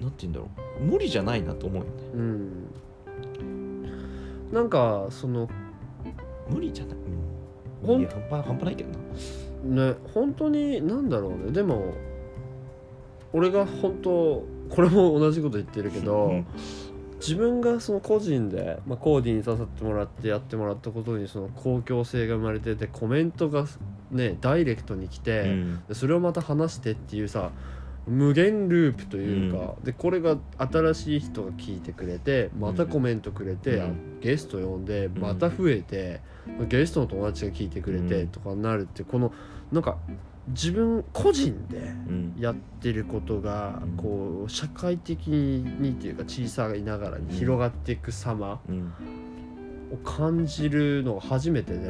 [0.00, 0.48] なんて言うんだろ
[0.80, 0.84] う。
[0.84, 1.90] 無理じゃないなと思うよね。
[2.14, 2.66] うん。
[4.52, 5.48] なんかその
[6.48, 6.96] 無理じゃない、
[7.84, 7.96] ほん。
[7.96, 9.90] うん、いや半端半端ないけどな。
[9.90, 11.52] ね本当になんだろうね。
[11.52, 11.94] でも
[13.32, 16.46] 俺が本当これも同じこと言ってるけど、うん
[17.26, 23.64] 自分がその個人で、まあ、コーディに誘ってもらってやってもらったことにその公共性が生まれててコメントが
[24.10, 25.82] ねダイレクトに来て、うん。
[25.88, 27.50] でそれをまた話してっていうさ
[28.06, 33.82] 無限ループというか、でこれが新しい人が聞いてくれてまたコメントくれて、うん。
[33.82, 33.86] あ
[34.20, 35.18] ゲスト呼んでん。
[35.18, 36.20] また増えて、
[36.68, 38.28] ゲストの友達が聞いてくれてうん。
[38.28, 39.32] とかになるってこの
[39.72, 39.96] なんか
[40.48, 41.80] 自分個人でう
[42.12, 42.34] ん。
[42.38, 43.96] やってることがうん。
[43.96, 48.92] こう社会的にっていうか小さいながらに広がっていく様うん。
[49.92, 51.82] を感じるのが初めてで、う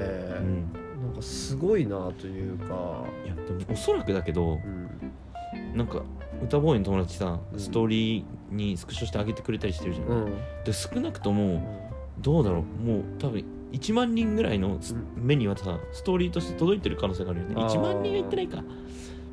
[0.43, 0.73] ん。
[1.05, 5.77] なんかすごいなというか、いやでもおそらくだけどうん。
[5.77, 6.03] なんか
[6.43, 10.33] 歌ボーイの友達さうんストーリーにスクショしてあげてくれたりしてるじゃん、うん。
[10.65, 11.84] で少なくとも
[12.25, 12.83] どうだろう。
[12.83, 14.81] もう多分1万人ぐらいの
[15.15, 17.55] 目にはさストーリーとして届いてる可能性があるよね。
[17.59, 17.69] あー。
[17.69, 18.65] 1万人は行ってないか。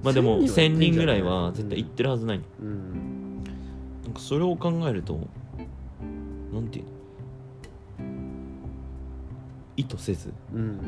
[0.04, 2.43] まあでも1000 1000人ぐらいはは絶対行ってるはずないの。
[2.62, 3.43] うん。
[4.04, 5.19] なんかそれを考えると
[6.54, 6.91] なんていうの？
[9.77, 10.80] 意図せずうん。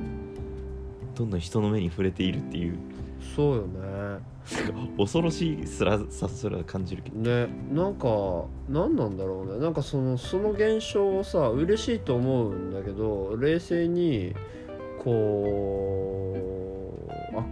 [1.15, 2.77] どんどん人の目に触れているっていう
[3.35, 4.33] そうよね。
[4.97, 7.17] 恐ろしいすらさすら感じるけど。
[7.19, 8.07] ねなんか
[8.69, 9.59] 何なんだろうね。
[9.59, 14.35] なんかそのその現象をさ嬉しいと思うんだけど冷静に
[15.03, 16.27] こ
[17.07, 17.45] うあ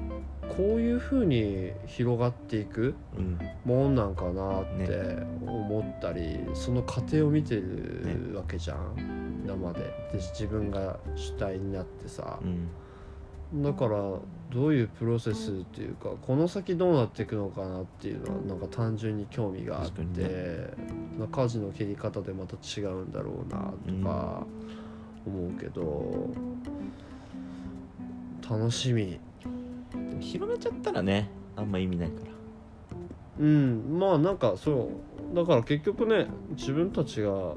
[0.50, 3.40] こういう風に広がっていくうん。
[3.64, 9.80] もんなんかなって思ったり、その過程を見てるわけじゃん、生で。
[9.80, 12.40] で自分が主体になってさ。
[12.44, 13.64] う、ん。
[13.64, 13.98] だから
[14.52, 20.74] どういうプロセスっていうかこの先どうなっていくのかなっていうのはなんか単純に興味があって、
[21.18, 24.46] まあ舵の切り方でまた違うんだろうなとか
[25.26, 26.30] 思うけど、
[28.50, 29.20] 楽しみ。
[30.20, 32.32] 広めちゃったらねあんま意味ないから。
[33.40, 34.00] うん。
[34.00, 34.92] まあなんかそ
[35.34, 35.36] う。
[35.36, 37.54] だから結局ね自分たちが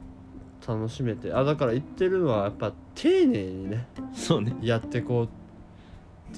[0.66, 4.54] 楽しめてあだから言ってるのはやっぱ丁寧にねそうね。
[4.62, 5.43] やっていこうって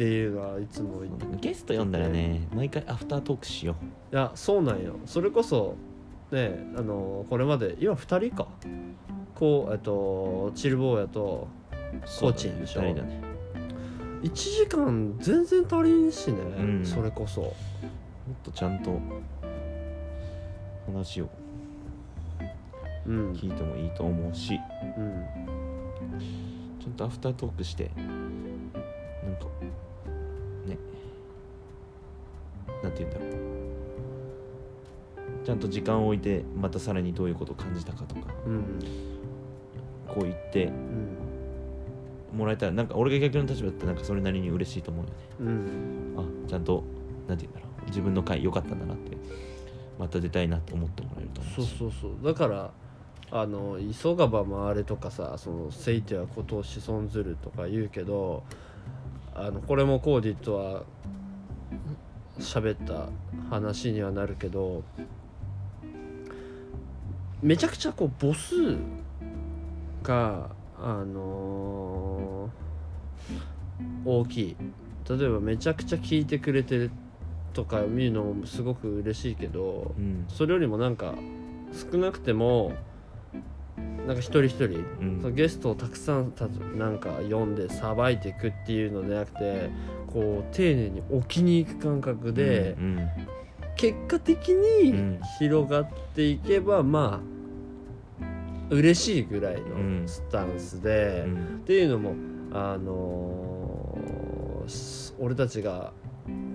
[0.04, 1.00] いうのはいつも
[1.40, 3.76] ゲスト読んだらね毎回アフタートークしよ
[4.12, 4.96] いやそうなんよ。
[5.06, 5.76] それこそ
[6.30, 8.48] ねあのこれまで今2人か。
[9.34, 12.82] こうえっとチルボーヤとうコーチンでしょ。
[12.82, 13.20] 二人だね。
[14.22, 16.84] 1時間全然足りんしね、うん。
[16.84, 17.42] それこそ。
[17.42, 17.52] もっ
[18.42, 18.98] とちゃんと
[20.86, 21.28] 話を。
[23.06, 23.32] うん。
[23.32, 24.58] 聞いてもいいと思うし。
[24.96, 25.24] うん。
[26.80, 27.90] ちゃんとアフタートークして。
[27.94, 29.46] なんか
[32.82, 33.30] なんて言うんだろう。
[35.44, 38.34] ちゃんと時間を置いてまたさらにどういうことを感じたかとか。
[38.46, 38.62] うん
[40.08, 41.16] こう言ってうん。
[42.38, 45.16] もらえたらなんか俺が逆の立場だったらなんかそれなりに嬉しいと思うよね。
[45.40, 46.14] うん
[46.46, 46.84] あちゃんと
[47.28, 47.86] なんて言うんだろう。
[47.88, 49.16] 自分の回良かったんだなって
[49.98, 51.76] また出たいなと思ってもらえると思そううし。
[51.78, 52.70] そうそうだから
[53.30, 58.42] あの「急がば回れ」とかさ「そのせいてはことを子孫ずる」とか言うけど
[59.34, 60.82] あのこれもコーディとは
[62.38, 63.08] 喋った
[63.50, 64.82] 話にはなるけど
[67.42, 68.76] めちゃくちゃこう母数
[70.02, 72.66] があのー
[74.04, 74.56] 大きい。
[75.08, 76.90] 例えばめちゃくちゃ聞いてくれてる
[77.52, 80.24] とか見るのもすごく嬉しいけどうん。
[80.28, 81.14] それよりもなんか
[81.90, 82.72] 少なくても
[84.06, 84.64] なんか一人一人、
[85.00, 85.18] うん。
[85.20, 89.70] そのゲストをたくさんたなんか読んでさばいていくっていうのでなくて
[90.06, 93.08] こう丁寧に置きに行く感覚で、うん
[93.78, 95.20] 結果的うにん。
[95.38, 97.20] 広がっていけば、ま
[98.70, 100.02] あ嬉しいぐらいうん。
[100.02, 101.34] のスタンスで、うん。
[101.58, 102.14] っていうのも
[102.52, 105.92] あのーす俺たちが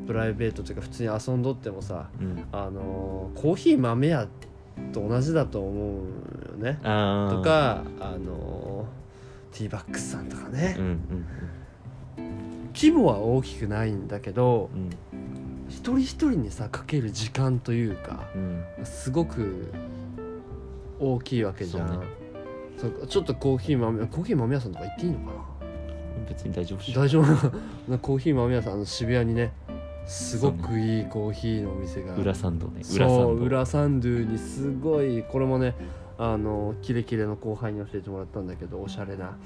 [0.08, 2.44] プライベートというか普通に遊んどってもさうん。
[2.52, 4.28] あのーコーヒー豆屋
[4.94, 6.06] と同じだと思う
[6.52, 6.76] よね。
[6.82, 11.26] とかあのーティーバックスさんとかね、うんうん
[12.74, 14.90] 規模は大きくないんだけどうん。
[15.68, 18.64] 一人一人にさかける時間というかうん。
[18.86, 19.72] すごく
[21.00, 21.88] 大きいわけじゃん。
[22.78, 25.32] そうそうちょっとコーヒー豆コーヒー豆屋さんとか行っていいのかな？
[26.30, 27.26] 別に大丈夫大丈夫。
[27.90, 29.52] な コーヒー豆屋さんあの渋谷にね
[30.06, 32.16] すごくいいコーヒーのお店が。
[32.16, 32.82] 裏参道ね。
[32.94, 35.76] 裏参道裏サンドゥにすごいこれもね
[36.18, 39.38] あのキレキレの後輩に教えてもらったんだけどおしゃれな。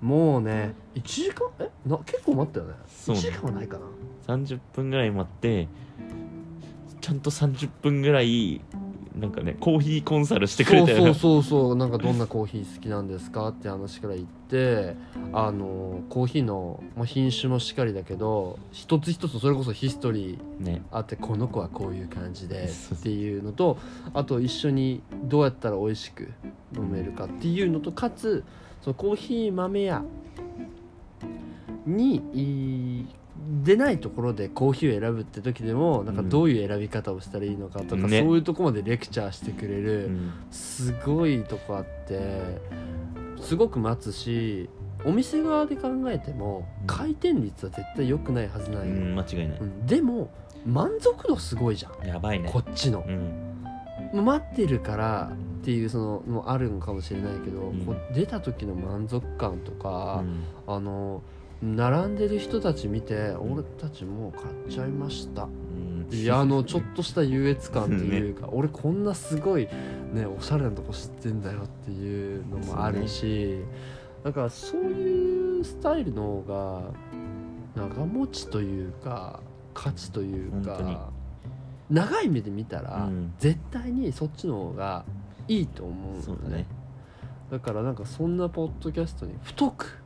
[0.00, 1.48] もうね1時間？
[1.58, 1.70] え？
[1.86, 2.74] な結構待ったよね。
[2.88, 3.20] 1そうね。
[3.22, 3.84] 時間はないかな。
[4.34, 5.68] 30分ぐらい待って
[7.00, 8.60] ちゃんと30分ぐらい
[9.14, 14.96] なんかねコーヒーコンサルしてくれたよそうそうそうそうなんかどんなコーヒー好きなんですかって話から言って
[15.32, 23.78] あのコーヒーの、まあ、品種もしっかりだけど一つ一つそれこそヒストリーねあってこの子はこういう感じでっていうのと
[24.14, 26.32] あと一緒にどうやったら美味しく
[26.76, 28.42] 飲めるかっていうのとかつ
[28.82, 30.02] そのコーヒー豆屋
[31.86, 33.06] にい
[33.62, 38.20] 出ないところでコーヒーを選ぶって時でもなんかうんどういう選び方をしたらいいのかとか、ね。
[38.20, 40.32] そういうとこまでレクチャーしてくれる、うん。
[40.50, 42.60] すごいとこあって
[43.40, 44.70] すごく待つし
[45.04, 46.86] お店側で考えてもうん。
[46.86, 49.58] 回転率は絶対良くないはずなういよ、ん間違いない。
[49.60, 49.86] うん。
[49.86, 50.30] でも
[50.64, 52.08] 満足度すごいじゃん。
[52.08, 52.48] やばいね。
[52.50, 53.04] こっちの。
[53.06, 54.24] う、ん。
[54.24, 57.80] 待ってるからっていうそのもあるのかもしれないけど、うん。
[57.84, 60.44] こう出た時の満足感とか、うん。
[60.74, 61.22] あの
[61.64, 65.44] 並んでる人たち見て、俺たちもう買っちゃいました。
[65.44, 66.06] うん。
[66.12, 69.66] いやあのちょっとした優越感というか、俺こんなすごい
[70.12, 73.60] ねおしゃれなとこ知ってんだよっていうのもあるし、
[74.22, 76.92] だからそういうスタイルの方
[77.76, 79.40] が長持ちというか
[79.72, 81.10] 価値というか
[81.88, 83.32] 長い目で見たら、うん。
[83.38, 85.06] 絶対にそっちの方が
[85.48, 86.66] いいと思うのそうだね。
[87.50, 90.03] だからなんかそんなポッドキャストに太く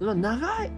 [0.00, 0.70] まあ長い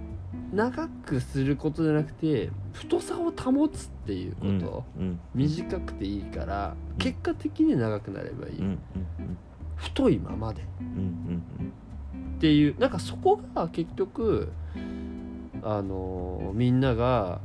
[0.53, 8.79] 長くすることじゃなくて太さを保つっていうこと、うんうん短くていいから結果的に長くなればいい、うんうん
[9.77, 10.63] 太いままで。
[10.81, 11.73] うんうん
[12.37, 14.53] っていうなんかそこが結局
[15.63, 17.41] あのみんなが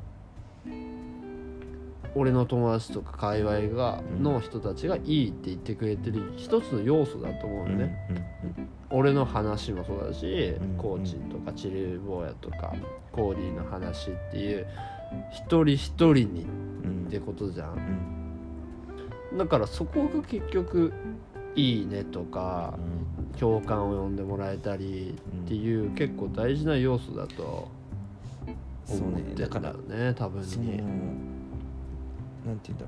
[2.16, 4.24] 俺の友達とか界隈がうん。
[4.24, 8.08] の人たちがいいって言ってくれてる一つの要素だと思ううんのね、
[8.56, 12.74] うん俺の話もそうだし、うんコーチンとかチルボーヤとか
[13.12, 14.68] コーディの話っていう
[15.32, 16.46] 一人一人に
[16.84, 17.06] うん。
[17.08, 17.74] ってことじゃん。
[19.32, 19.38] うん。
[19.38, 20.94] だからそこが結局
[21.56, 23.38] いいねとかうん。
[23.40, 27.68] 共感を呼んでもらえたりっていう結構大事な要素だと
[28.88, 30.78] 思ってんだよね多分に。
[32.46, 32.88] なんて言うんだろ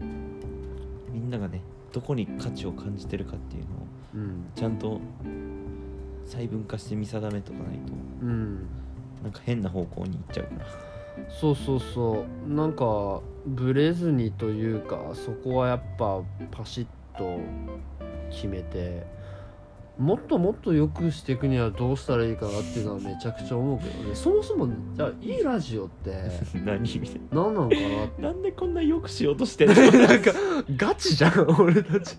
[0.00, 1.12] う。
[1.12, 1.62] みんながね
[1.92, 4.46] どこに価値を感じてるかっていうのをうん。
[4.54, 5.00] ちゃんと
[6.26, 7.92] 細分化して見定めとかないと。
[8.22, 8.66] うん。
[9.22, 10.66] なんか変な方向に行っちゃうから。
[11.28, 12.52] そうそうそう。
[12.52, 17.38] なんかブレずにというかそこはやっぱパシッと
[18.30, 19.06] 決めて
[20.02, 24.14] もっともっと良くしていくにはどうしたらいいかなっていうのはめちゃくちゃ思うけどね。
[24.14, 26.12] そもそもじゃあいいラジオって
[26.64, 27.76] 何みたい何なのか
[28.20, 29.74] なななんでこんなよくしようとしてんの？
[29.78, 30.32] なんか
[30.76, 32.16] ガチじゃん俺たち。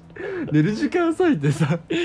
[0.51, 1.77] 寝る時間割いてさ。
[1.89, 1.97] め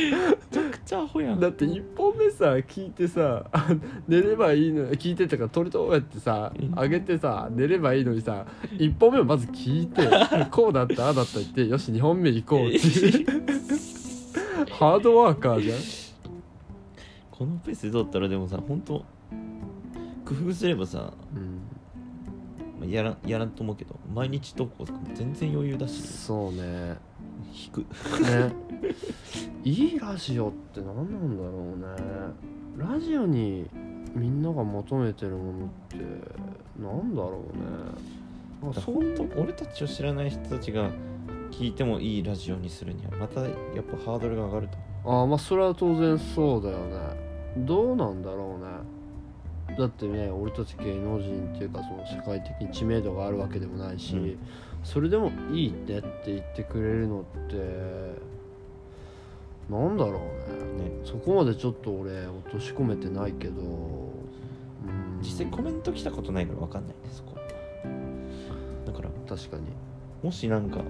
[0.50, 1.40] ちゃくちゃアホやん。
[1.40, 3.68] だって1本目さ聞いてさあ
[4.08, 6.70] 寝ればいいの聞いてとか撮りとやってさうん。
[6.72, 10.02] 上げてさ寝ればいいのにさ1本目をまず聞いて
[10.50, 12.78] こうだったああだった言ってよし2本目行こうって
[14.66, 15.78] ハードワーカーじゃん。
[17.30, 19.04] このペースで撮ったらでもさ本当
[20.24, 21.60] 工夫すればさ、うん。
[22.80, 26.02] まあやらやらんと思うけど毎日投稿とかも全然余裕だし。
[26.02, 26.96] そうね。
[27.54, 27.80] 引く。
[28.22, 28.52] ね。
[29.64, 32.92] いいラジオって何なんだろうね。
[32.92, 33.68] ラジオに
[34.14, 35.96] みんなが求めてるものって
[36.80, 37.64] なんだろうね。
[38.62, 40.90] あだそういう本当俺たちを知らない人たちが
[41.58, 44.78] 聞いてもいいラジオにするにはまたやっぱハードルが上がると。
[45.10, 46.96] ああまあそれは当然そうだよね。
[47.56, 49.76] どうなんだろうね。
[49.76, 54.38] だってね俺たち芸能人っていうかその社会的に知名度があるわけでもないし、うん。
[54.84, 57.56] それでもいいねって言ってくれるのって
[59.68, 60.84] なんだろうね。
[60.84, 61.00] ね。
[61.04, 65.18] そこまでちょっと俺落とし込めてないけどうん。
[65.22, 67.36] 実際コメント来たことないから分かんないねそこ。
[68.86, 69.64] だから確かに。
[70.22, 70.82] もしなんか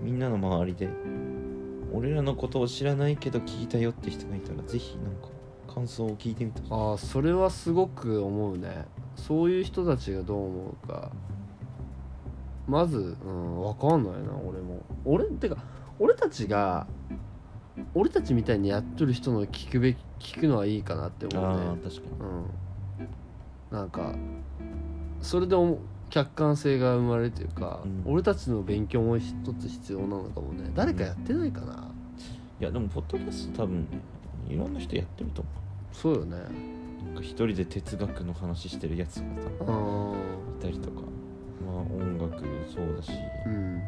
[0.00, 0.88] みんなの周りで
[1.92, 5.28] 俺らのことを知らないけど聞いたよって人がいたらぜひなんか
[5.72, 6.72] 感想を聞いてみてほしい。
[6.72, 8.86] ああそれはすごく思うね。
[9.16, 11.10] そういう人たちがどう思うか。
[12.66, 14.82] まず、うん、分かんないな俺も。
[15.04, 15.56] 俺ってか
[15.98, 16.86] 俺たちが
[17.94, 19.98] 俺たちみたいにやっとる人の聞くべき
[20.34, 22.06] 聞くのはいいかなって思うああね確かに。
[22.20, 23.76] うん。
[23.76, 24.14] なんか
[25.20, 25.78] それでお
[26.10, 28.12] 客観性が生まれるというか、うん。
[28.12, 30.70] 俺たちの勉強も一つ必要なのかもね。
[30.74, 31.90] 誰かやってないかな、
[32.60, 34.00] いやでもポッドキャスト多分ね
[34.48, 35.50] いろんな人やってると思
[35.92, 36.36] そうよね。
[36.36, 39.22] うなんか一人で哲学の話してるやつが
[39.66, 40.14] さうん
[40.58, 41.02] いたりとか。
[41.64, 42.42] まあ音楽
[42.72, 43.10] そうだし、
[43.46, 43.82] うん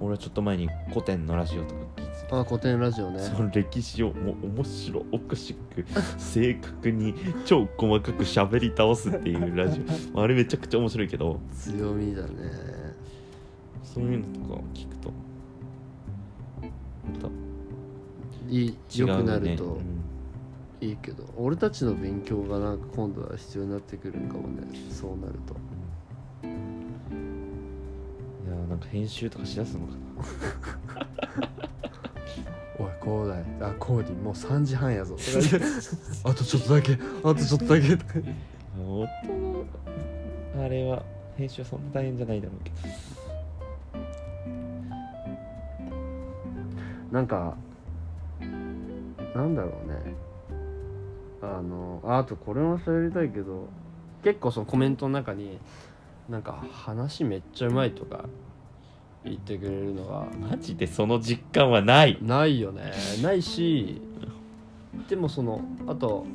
[0.00, 2.38] 俺はちょっと前に古典のラジオとか聞いてた。
[2.40, 3.20] あ古典ラジオね。
[3.20, 5.84] その歴史をもう面白おかしく
[6.18, 9.84] 正確に超細かく喋り倒すっていうラジ
[10.14, 10.20] オ。
[10.22, 11.38] あれめちゃくちゃ面白いけど。
[11.52, 12.28] 強みだね。
[13.82, 15.12] そういうのとか聞くと。
[18.48, 20.00] いい違うね良くなるとうん。
[20.80, 24.66] いいけど、俺たちの勉強がなんか今度は必要になってくるんかもね。
[24.90, 25.54] そうなると
[28.70, 29.94] なんか編集とかしだすのか
[32.78, 35.16] おいこうだいあコーディもう3時半やぞ。
[36.22, 36.92] あとちょっとだけ。
[36.92, 37.98] あとちょっとだけ。
[38.78, 39.64] 音の
[40.56, 41.02] あれは
[41.36, 42.76] 編集はそんな大変じゃないだろうけど。
[47.10, 47.56] なんか
[49.34, 50.14] なんだろうね。
[51.42, 53.66] あのああとこれも喋りたいけど
[54.22, 55.58] 結構そのコメントの中に
[56.28, 58.26] なんか話めっちゃうまいとか
[59.24, 62.18] 言ってくれるのがマジでその実感はない。
[62.22, 62.92] ないよね。
[63.22, 64.00] ないし
[65.08, 66.26] でもそのあと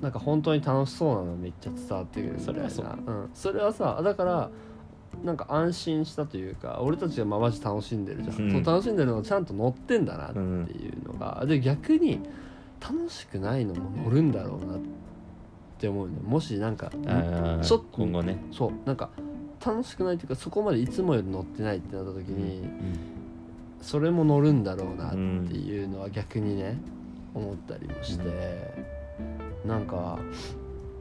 [0.00, 2.70] なんか本当に楽しそうなのめっちゃ伝わってくるみたいな。
[2.70, 3.12] それはそう。
[3.12, 4.50] うん、それはさだから
[5.24, 8.62] なんか安心したというか俺たちがまあマジ楽しんでるじゃん、うん。
[8.62, 12.20] 楽しんでるのがちゃんと乗ってんだなっていうのが、で逆に
[12.80, 14.78] 楽しくないのも乗るんだろうなっ
[15.78, 19.10] て思うねもしなんかちょっと今後ね、そうなんか
[19.64, 22.68] 楽しくないというかそこまでいつもより乗ってないってなった時に、
[23.80, 26.78] それも乗るんだろうなっていうのは逆にね
[27.34, 28.24] 思ったりもして、
[29.64, 30.18] なんか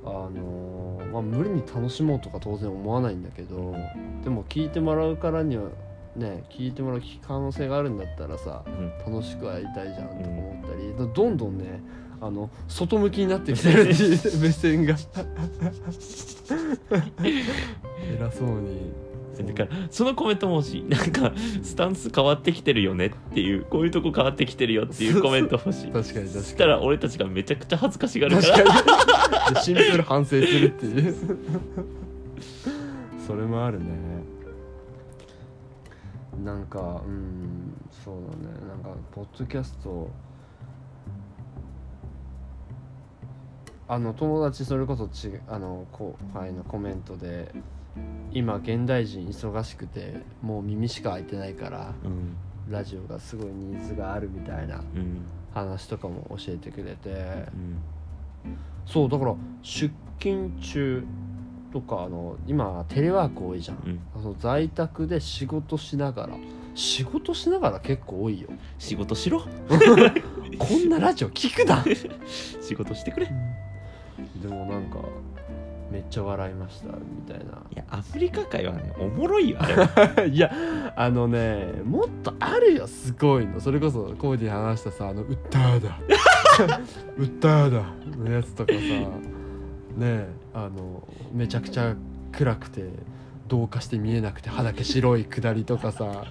[0.06, 3.76] あのーまあ無理に楽しもうとか当然思わないんだけど
[4.24, 5.70] でも聞いてもらうからには
[6.16, 9.14] ね聞いてもらう可能性があるんだったらさうん。
[9.14, 11.82] 楽しくはやりたいじゃんとか思ったり、どどんどんね
[12.20, 13.94] あの外向きになってきてる目
[14.52, 14.96] 線が。
[17.22, 18.92] 偉そうに。
[19.38, 20.84] だからそのコメントも欲しい。
[20.84, 25.92] なんかスタンス変わってきてるよねっていうこういうとこ変わってきてるよっていうコメント欲しい。
[25.92, 28.48] 確かにそし確かたら俺たちがめちゃくちゃ恥ずかしがにるか
[29.54, 31.16] らシンプル反省するっていう。
[33.28, 33.86] それもあるね。
[36.44, 38.68] なんかうんそうだね。
[38.68, 40.10] なんかポッドキャスト
[43.90, 47.54] あの友達それこそちあの後輩のコメントで
[48.32, 52.38] 今現代人忙しくてもう耳しか開いてないからうん。
[52.70, 55.22] ラジオがすごいニーズがあるみたいなうん。
[55.54, 57.10] 話とかも教えてくれて。
[57.10, 57.14] う
[57.58, 57.80] ん。
[58.86, 61.04] そうだから出勤中
[61.72, 63.78] とかあの今テレワーク多いじゃん。
[63.78, 64.22] うん。
[64.22, 66.36] その在宅で仕事しながら
[66.76, 68.50] 仕事しながら結構多いよ。
[68.78, 69.42] 仕事しろ。
[70.60, 71.84] こんなラジオ聞くな。
[72.62, 73.32] 仕事してくれ
[74.48, 75.00] でもなんか
[75.92, 77.62] めっちゃ笑いましたみたいな。
[77.74, 80.26] いやアフリカ界はねおもろいよあれは。
[80.28, 80.52] いや
[80.96, 83.60] あのねもっとあるよすごいの。
[83.60, 86.00] それこそコーディ話したさあの「ウッターだ。
[87.18, 87.84] ウッターだ」
[88.18, 89.18] のやつとかさね
[90.02, 91.96] えあのめちゃくちゃ
[92.32, 92.90] 暗くて
[93.48, 96.26] 同化して見えなくて歯だけ白い下りとかさ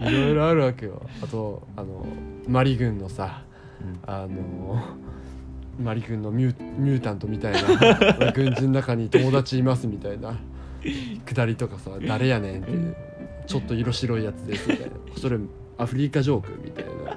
[0.00, 1.02] いろいろあるわけよ。
[1.22, 2.06] あとあの
[2.48, 3.42] マリ軍のさ
[4.06, 4.82] あの
[5.78, 10.38] マリ軍のミュミュータントみたいな 軍人の中に友達いますみたいな。
[11.26, 12.72] 下りとかさ 誰やねんって
[13.46, 14.92] ちょっと色白いやつですみたいな。
[15.16, 15.38] それ
[15.76, 17.16] アフリカジョークみたいな。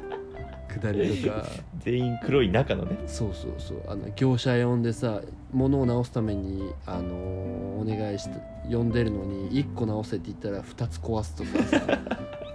[0.74, 1.46] 下りとか。
[1.80, 2.98] 全員黒い中のね。
[3.08, 3.82] そうそうそう。
[3.88, 8.36] あの業者呼んでさ物を直すためにあのお願いして
[8.72, 12.00] 呼んでるのに1個直せって言ったら2つ壊すとかさ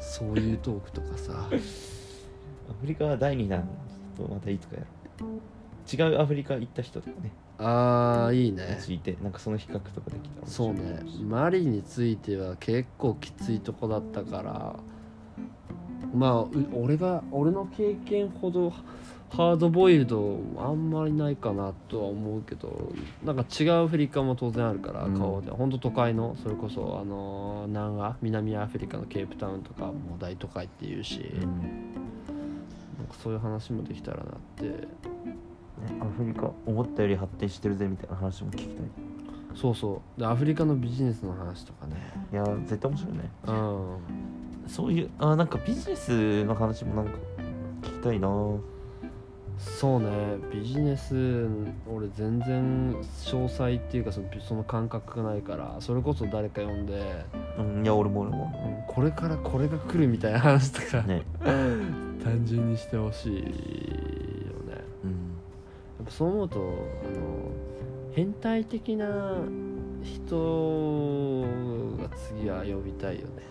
[0.01, 1.49] そういうトークとかさ。
[2.69, 3.61] アフリカは第2弾
[4.17, 4.83] ちょっとまたいつかや
[5.21, 5.27] ろ。
[5.27, 5.31] う
[5.93, 7.31] 違うアフリカ行った人とかね。
[7.59, 8.79] あーいいね。
[8.83, 10.41] 聞いてなんかその比較とかできた。
[10.43, 11.01] らそうね。
[11.23, 14.77] マリについては結構きついとこだったから。
[16.15, 18.73] まあう俺が俺の経験ほど
[19.31, 22.93] ハードボイルドあんまりないかなとは思うけど
[23.25, 25.19] なんか違うアフリカも当然あるからうん。
[25.19, 31.93] 顔で、ほんと都会のそれこそあのー南ア南アフリカのケープタウンとかも大都会っていうし、うん。
[32.99, 34.27] なんかそういう話もできたらなっ
[34.57, 34.87] て
[35.79, 39.17] ねアフリカ思ったより発展してるぜみたいな話も聞きたい。
[39.55, 40.21] そうそう。
[40.21, 41.97] でアフリカのビジネスの話とかね。
[42.33, 43.31] いや絶対面白いね。
[43.47, 44.69] うん。
[44.69, 47.19] そういうあなんかビジネスの話もなんか
[47.83, 48.29] 聞きたいな。
[49.59, 50.37] そうね。
[50.53, 51.47] ビジネス
[51.91, 52.93] 俺全然
[53.25, 57.25] 詳細っていうかそのその感覚がないからそれこそ誰か呼んで、
[57.59, 58.53] うんいや俺も俺も。
[58.67, 61.23] うんこれからこれが来るみたいな話とか、ね。
[62.23, 64.16] 単純にしてほしい
[66.09, 66.73] そう思うとあの
[68.13, 69.37] 変態的な
[70.03, 71.43] 人
[71.99, 73.43] が次は呼びたいよね。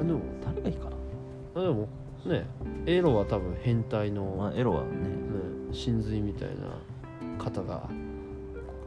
[0.00, 0.96] あでも誰がいいかな？
[1.56, 1.88] あでも
[2.26, 2.46] ね
[2.86, 4.90] エロは多分変態の、まあエロはね。
[4.90, 7.88] ね、真髄みたいな方が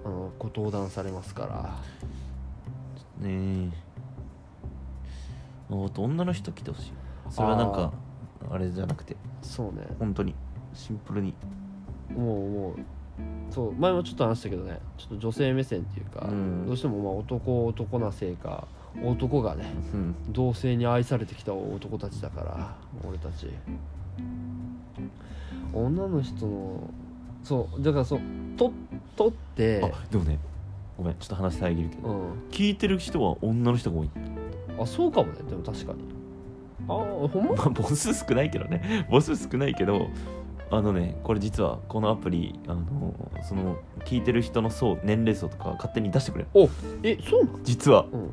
[0.04, 1.80] あのご登壇されますから。
[3.28, 3.70] ね
[5.70, 5.74] え。
[5.74, 6.94] もっと女の人来てほしい
[7.30, 7.94] それはなんか
[8.50, 9.16] あれじゃなくて。
[9.42, 9.88] そうね。
[10.00, 10.34] 本当に。
[10.74, 11.34] シンプルに
[12.18, 16.66] もうもうそう前もちょっと話したけどねちょっと女性目線っていうか、うん。
[16.66, 18.68] どうしてもまあ男男なせいか
[19.04, 20.16] 男がねうん。
[20.30, 22.76] 同性に愛されてきた男たちだから
[23.08, 23.48] 俺たち。
[25.74, 26.90] 女の人の
[27.44, 28.20] そうだからそう
[28.58, 28.72] と
[29.16, 30.38] 取ってあでもね
[30.98, 32.34] ごめんちょっと話遮るけどうん。
[32.50, 34.10] 聞いてる人は女の人が多い。
[34.80, 36.00] あそうかもねでも確かに。
[36.88, 37.56] あほんま？
[37.56, 39.06] まあ母数少ないけどね。
[39.10, 40.10] 母数少ないけど
[40.74, 43.14] あのねこれ実はこのアプリあの
[43.44, 46.50] その聞いてる人の層年齢層とか勝手に出してくれる。
[46.54, 46.70] お
[47.04, 47.60] えそうなの？
[47.64, 48.06] 実は。
[48.12, 48.32] うん。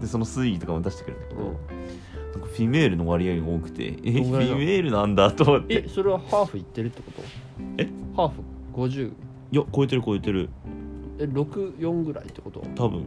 [0.00, 1.52] でその推移とかも出してくれるんだけど、うん。
[2.32, 5.84] なんかフィメールの割合が多くてえフィメールなんだと思って。
[5.86, 7.22] えそれはハーフいってるってこと？
[7.78, 7.88] え？
[8.14, 8.42] ハーフ
[8.74, 9.08] ？50
[9.52, 10.50] いや超えてる超えてる。
[11.18, 12.60] え64ぐらいってこと？
[12.60, 13.04] へ多分。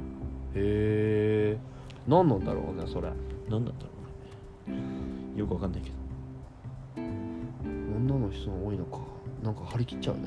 [0.55, 1.57] え
[2.07, 3.09] 何なんだろうねそれ。
[3.49, 3.75] なんだろ
[4.67, 4.77] うね。
[5.35, 5.96] よくわかんないけど
[7.97, 8.99] 女の人が多いのか。
[9.43, 10.21] なんか張り切っちゃうね。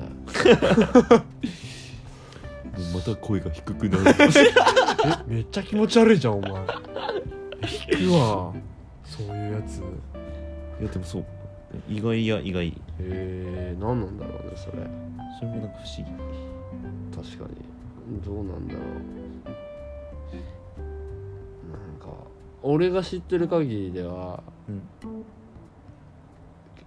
[2.93, 4.03] また声が低くなる。
[5.29, 6.51] えめっちゃ気持ち悪いじゃんお前。
[6.51, 8.53] 引くわ。
[9.03, 9.79] そういうやつ。
[9.79, 9.81] へ
[10.81, 11.25] いやでもそう。
[11.89, 12.73] 意外や意外。
[12.99, 14.77] え何なんだろうねそれ。
[15.39, 16.05] それもなんか不思議。
[17.15, 18.21] 確かに。
[18.25, 18.83] どうなんだろう。
[21.71, 22.17] なんか
[22.61, 24.81] 俺が知ってる限りではうん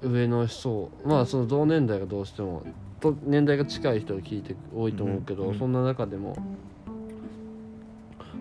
[0.03, 2.63] 上の人まあその同年代がどうしても
[3.01, 5.51] と年代が近い人が聞いて多いと思うけど、うん。
[5.51, 5.59] うん。
[5.59, 6.37] そんな中でも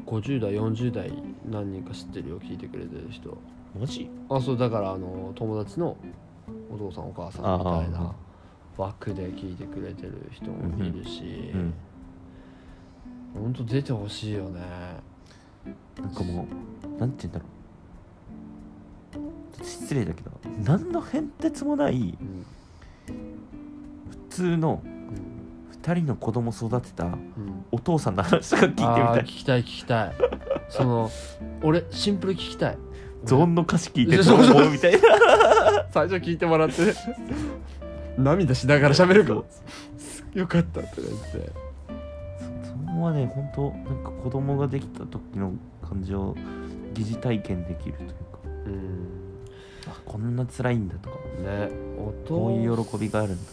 [0.06, 1.12] 50代40代
[1.50, 3.38] 何人か知ってるよ聞いてくれてる人。
[3.80, 4.10] マジ？
[4.30, 5.98] あそうだからあの友達の
[6.72, 8.16] お父さんお母さんみたいあな
[8.78, 11.74] 枠で聞いてくれてる人もいるし、うん。
[13.34, 13.54] ほん。
[13.54, 14.62] と出てほしいよね。
[16.00, 16.48] なんかも
[16.84, 17.53] うなんて言うんだろう
[19.62, 20.32] 失礼だけど
[20.64, 22.46] 何の変哲もないうん
[24.10, 25.04] 普通のうん
[25.82, 27.66] 2人の子供育てたうん。
[27.72, 29.24] お父さんの話とか聞いてみあたい。
[29.24, 30.14] ー聞きたい聞きたい。
[30.70, 31.12] その
[31.62, 32.78] 俺シンプル聞きたい。
[33.26, 35.00] ゾーンの歌詞聞いてどう思うみたいな。
[35.92, 36.76] 最初聞いてもらって。
[38.18, 39.42] 涙しながら喋るから
[40.34, 41.52] よかったって言って。
[42.64, 46.36] そこはね本当なんか子供ができた時の感じを
[46.94, 48.16] 疑似体験できるというか。
[48.68, 48.74] うん。
[48.74, 49.23] あ
[50.06, 51.70] こんな辛いんだとかね。
[52.28, 53.52] こういう喜びがあるんだ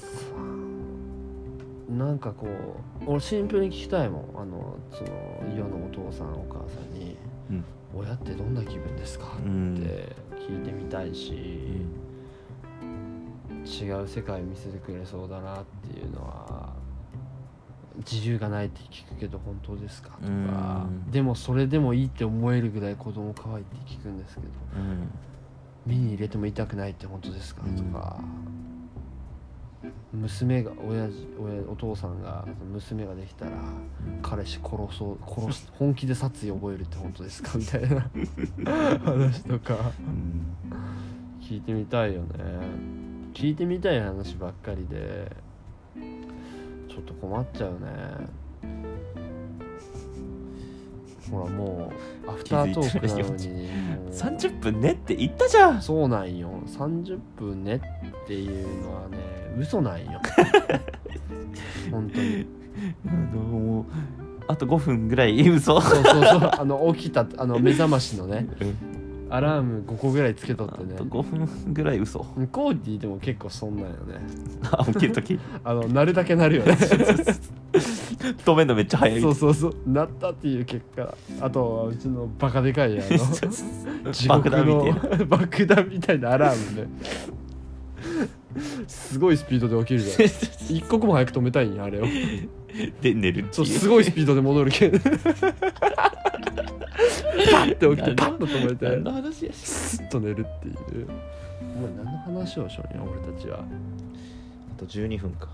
[2.07, 4.23] なんかこう俺シンプルに聞きたいもん。
[4.37, 5.11] あのその
[5.57, 7.17] 世のお父さんお母さんに
[7.51, 9.75] うん「親ってどんな気分ですか?」ってうん。
[9.77, 11.33] 聞いてみたいし、
[13.83, 16.73] 違う世界見せてくれそうだなっていうのは
[17.99, 20.11] 自由がないって聞くけど本当ですか？
[20.21, 20.27] とか。
[20.27, 21.11] うん。
[21.11, 24.47] でもそれでもいいって思えるぐらい子供可愛いって聞くんですけど。
[24.77, 25.09] うん
[25.87, 27.63] 目に入れても痛くないって本当ですか？
[27.63, 28.21] とか、
[30.13, 33.53] 娘が親父親お父さんが娘ができたら
[34.23, 37.57] 彼氏殺そう殺す 本気で殺意覚えるって本当ですか？
[37.59, 38.01] みたいな。
[39.01, 39.93] 話とか。
[40.01, 40.47] うん。
[41.41, 42.29] 聞いてみたいよね。
[43.35, 45.31] 聞いてみたい話ばっかりで
[46.89, 47.79] ちょっと困っちゃうね
[51.31, 51.93] ほらも
[52.27, 53.25] うアフタートークなのに。
[53.25, 55.83] もう30分ねって言ったじゃん。
[55.83, 56.51] そうなんよ。
[56.67, 59.19] 30分ねっていうのはね
[59.59, 60.21] 嘘なんよ。
[61.91, 62.47] 本当に。
[63.07, 63.87] あの
[64.49, 65.81] あと5分ぐらい嘘。
[65.81, 66.51] そうそうそう。
[66.59, 68.49] あの起きたあの目覚ましのね。
[68.61, 69.00] うん
[69.31, 70.95] アラーム5個ぐらいつけとあってね。
[70.97, 72.25] と5分ぐらい嘘。
[72.37, 74.21] 向こうってでも結構そんなんよね。
[74.73, 76.77] あ起きるとき あのなるだけなるよね。
[78.45, 79.21] 止めるのめっちゃ早い。
[79.21, 79.75] そうそうそう。
[79.87, 81.15] なったっていう結果。
[81.41, 86.89] あとはうちのバカでかいあの地獄の爆弾みたいなアラームね
[88.89, 90.77] すごいスピードで起きるじゃん。
[90.77, 92.05] 一刻も早く止めたいんやあれを
[93.01, 93.67] で寝るってそう。
[93.67, 95.07] いうすごいスピードで戻るけん パ
[97.65, 98.87] ッて起きてパッと止めて。
[98.87, 101.07] 何の話やしスッと寝るっていう。
[101.77, 103.59] お前何の話をしようや俺たちは。
[103.59, 103.65] あ
[104.79, 105.49] と12分か。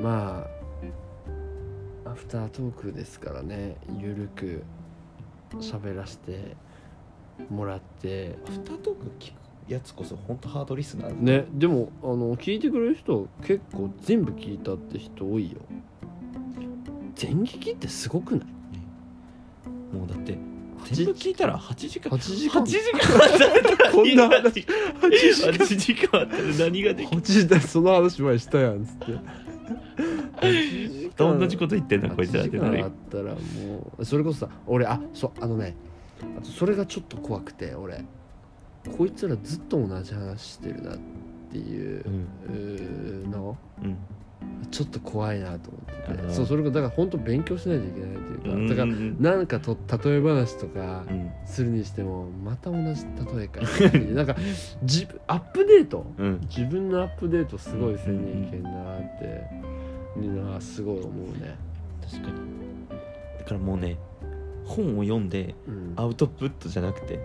[0.00, 0.46] ま
[2.06, 3.76] あアフタートークですからね。
[3.98, 4.62] ゆるく
[5.60, 6.56] 喋らせて
[7.50, 8.36] もらって。
[8.46, 9.34] アフタートーク聞く
[9.68, 15.58] やつこそ本当ハードリスナーねでもあの聞いてくれる人結構全部聞いたって人多いよ
[17.14, 18.46] 全劇ってすごくない？
[19.96, 20.38] もうだって
[20.84, 22.10] 8全部聞いたら8時間。
[22.10, 22.62] 8時間。
[22.62, 23.92] 8時間。
[23.92, 24.32] こんな話。
[24.32, 29.18] 何ができ8時間あったら何ができる？8時台その話前したやんっつって
[31.16, 35.76] 同じこと言ってんなこいつら8ってなあったらもうそれこそさ俺あそうあのね
[36.36, 38.04] あとそれがちょっと怖くて俺
[38.96, 40.98] こいつらずっと同じ話してるなっ
[41.52, 43.56] ていうの？
[43.82, 43.96] うん
[44.70, 46.34] ちょっと怖いなと思って。
[46.34, 51.30] そうそれこそだから本当勉強しないといけないっていうかだからうんなんかと例え話とかうん。
[51.46, 53.04] するにしてもまた同じ
[53.36, 53.60] 例えか
[54.14, 54.36] な んか
[54.82, 56.06] 自分アップデート。
[56.18, 56.40] うん。
[56.42, 59.44] 自分のアップデートすごいせんにいけんなって
[60.16, 61.56] みんなすごい思うね。
[62.10, 62.34] 確かに。
[63.38, 63.96] だからもうね
[64.64, 65.92] 本を読んでうん。
[65.96, 67.20] アウトプットじゃなくて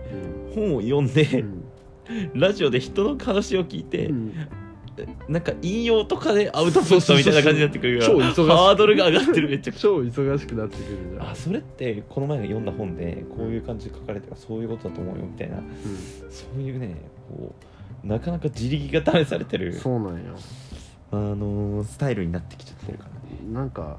[0.52, 0.54] うん。
[0.54, 2.40] 本を読んでうん。
[2.40, 4.32] ラジオで人の話を聞いて、うん
[5.28, 11.30] なんか引用とかでアウトプットみたいな感じになってくるから超忙しいハードルが上がってるめっちゃくちゃ超忙しくなってくるじゃん。
[11.30, 15.58] あそれってこの前読んだ本でこういう感じで書かれてるそういうことだと思うよみたいな。
[16.30, 16.96] そういうね
[17.28, 17.54] こ
[18.04, 19.72] うなかなか自力が試されてうん、る。
[19.74, 20.36] そうなんよ。
[21.10, 23.96] あのースタイルになってきちゃってるからねなんか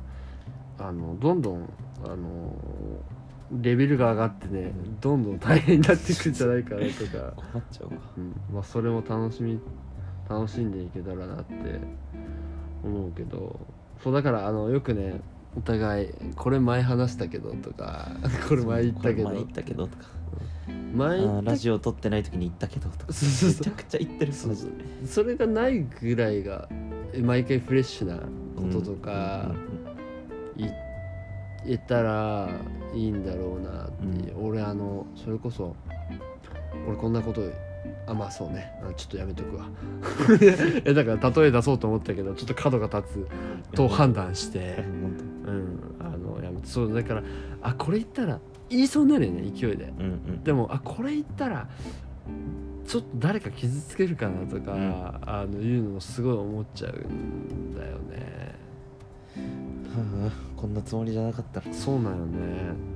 [0.78, 1.74] あのどんどん
[2.06, 2.54] あの
[3.62, 4.72] レベルが上がってね
[5.02, 8.42] どんどん大変になってくるんじゃないかなとか、 困っちゃうわうん。
[8.54, 9.60] まあ、それも楽しみ
[10.30, 11.54] 楽しんでいけたらなって
[12.84, 13.60] 思うけど。
[14.04, 15.20] そうだからあのよくね
[15.58, 18.12] お互いこれ前話したけどとか
[18.48, 19.24] これ前言ったけど。
[19.26, 20.06] 前言ったけどとか。
[20.94, 23.06] 前ラジオ撮ってない時に言ったけどとか。
[23.08, 24.72] めちゃくちゃ言ってるそうそう。
[25.06, 26.70] それがないぐらいが
[27.24, 28.18] 毎回フレッシュな
[28.56, 29.52] こととか
[30.56, 30.72] 言
[31.66, 32.50] 言ったら
[32.94, 33.92] いいんだろうなっ
[34.26, 35.76] て、俺あのそれこそ
[36.88, 37.42] 俺こんなこと
[38.10, 38.72] あまあそうね。
[38.82, 39.70] あちょっとやめとくわ。
[40.84, 43.28] えだから例え出そうと思ったけどちょっと角が立つ。
[43.76, 44.84] と判断して。
[45.46, 45.80] 本うん。
[46.00, 47.24] あのやめてそうだから
[47.62, 49.94] あこれ言ったら言いそうになるよね勢いで。
[49.96, 50.44] 当うんうん。
[50.44, 51.68] でもあこれ言ったら
[52.88, 54.94] ちょっと誰か傷つけるかなとか、うん。
[55.22, 58.56] あのいうのもすごい思っちゃうんだよね。
[59.90, 61.72] はあこんなつもりじゃなかったら。
[61.72, 62.40] そうなんよね。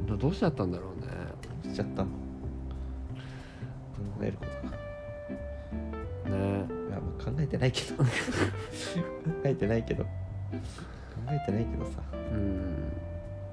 [0.08, 1.72] どどうしちゃったんだろうね。
[1.72, 2.04] しちゃった。
[4.04, 4.83] の考えることが
[6.34, 6.66] ね。
[6.90, 8.04] いやまあ考えてないけど。
[8.04, 8.10] 考
[9.44, 10.04] えてないけど。
[10.04, 10.10] 考
[11.30, 11.92] えてないけどさ。
[12.14, 12.92] うん。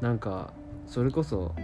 [0.01, 0.53] なんか
[0.87, 1.55] それこそ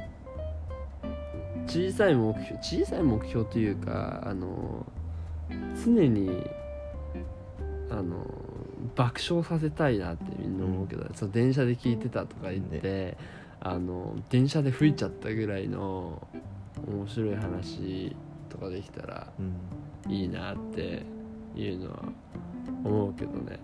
[1.66, 4.86] 小さい目標小さい目標というかあの
[5.84, 6.44] 常に
[7.90, 8.26] あの
[8.94, 13.16] 爆笑させたいなってみんな思うけど、その電車で聞いてたとか言って、
[13.60, 16.26] あの電車で吹いちゃったぐらいの
[16.86, 18.16] 面白い話
[18.48, 19.54] とかできたらうん
[20.08, 21.04] いいなって
[21.54, 22.04] いうのは
[22.84, 23.58] 思うけどね。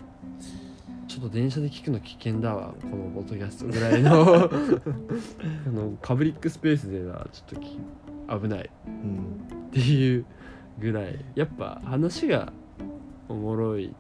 [1.08, 4.50] ちょっと電車で聞くの危険だわこのポッドキャストぐらいの。
[5.66, 7.78] あのパブリックスペースではちょっとき
[8.42, 8.70] 危ない。
[8.86, 10.24] うんっていう
[10.78, 11.24] ぐらい。
[11.34, 12.52] やっぱ話が
[13.28, 13.94] おもろい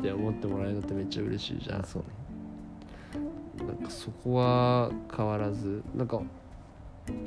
[0.00, 1.80] って思ってもらえるのってめっちゃ嬉しいじゃん。
[1.82, 3.66] あそうね。
[3.66, 5.82] なんかそこは変わらず。
[5.94, 6.20] なんか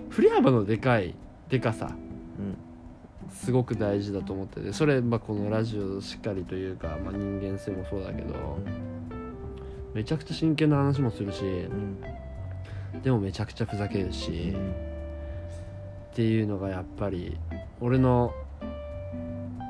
[0.09, 1.15] 振り幅のでかい
[1.49, 1.87] でかさ。
[2.39, 2.57] うん
[3.31, 8.57] すごく大事だと思っててそれ、まあ、このラジオしっかりというか、まあ、人間性もそうだけど
[9.93, 12.01] めちゃくちゃ真剣な話もするしうん
[13.03, 14.89] でもめちゃくちゃふざけるうし、ん
[16.11, 17.37] っていうのがやっぱり
[17.79, 18.33] 俺の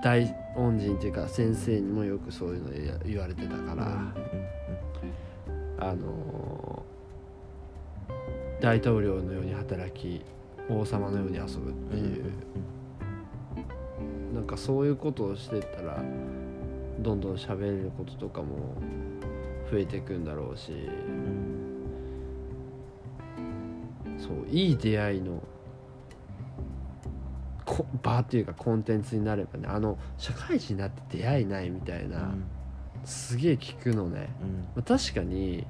[0.03, 4.13] 大恩人っていうか先生にもよくそういうの言われてたから、
[5.77, 6.83] あの
[8.61, 10.23] 大統領のように働き
[10.69, 12.31] 王様のように遊ぶっていう、
[14.33, 16.03] なんかそういうことをしてったら
[16.99, 18.75] どんどん喋れることとかも
[19.71, 20.73] 増えていくんだろうし。
[24.19, 25.41] そういい出会いの
[27.65, 32.33] こ場っていうかコンテンツになればねあの社会人になって出会いないみたいな、
[33.05, 34.29] すげえ聞くのね、
[34.75, 35.65] まあ確かに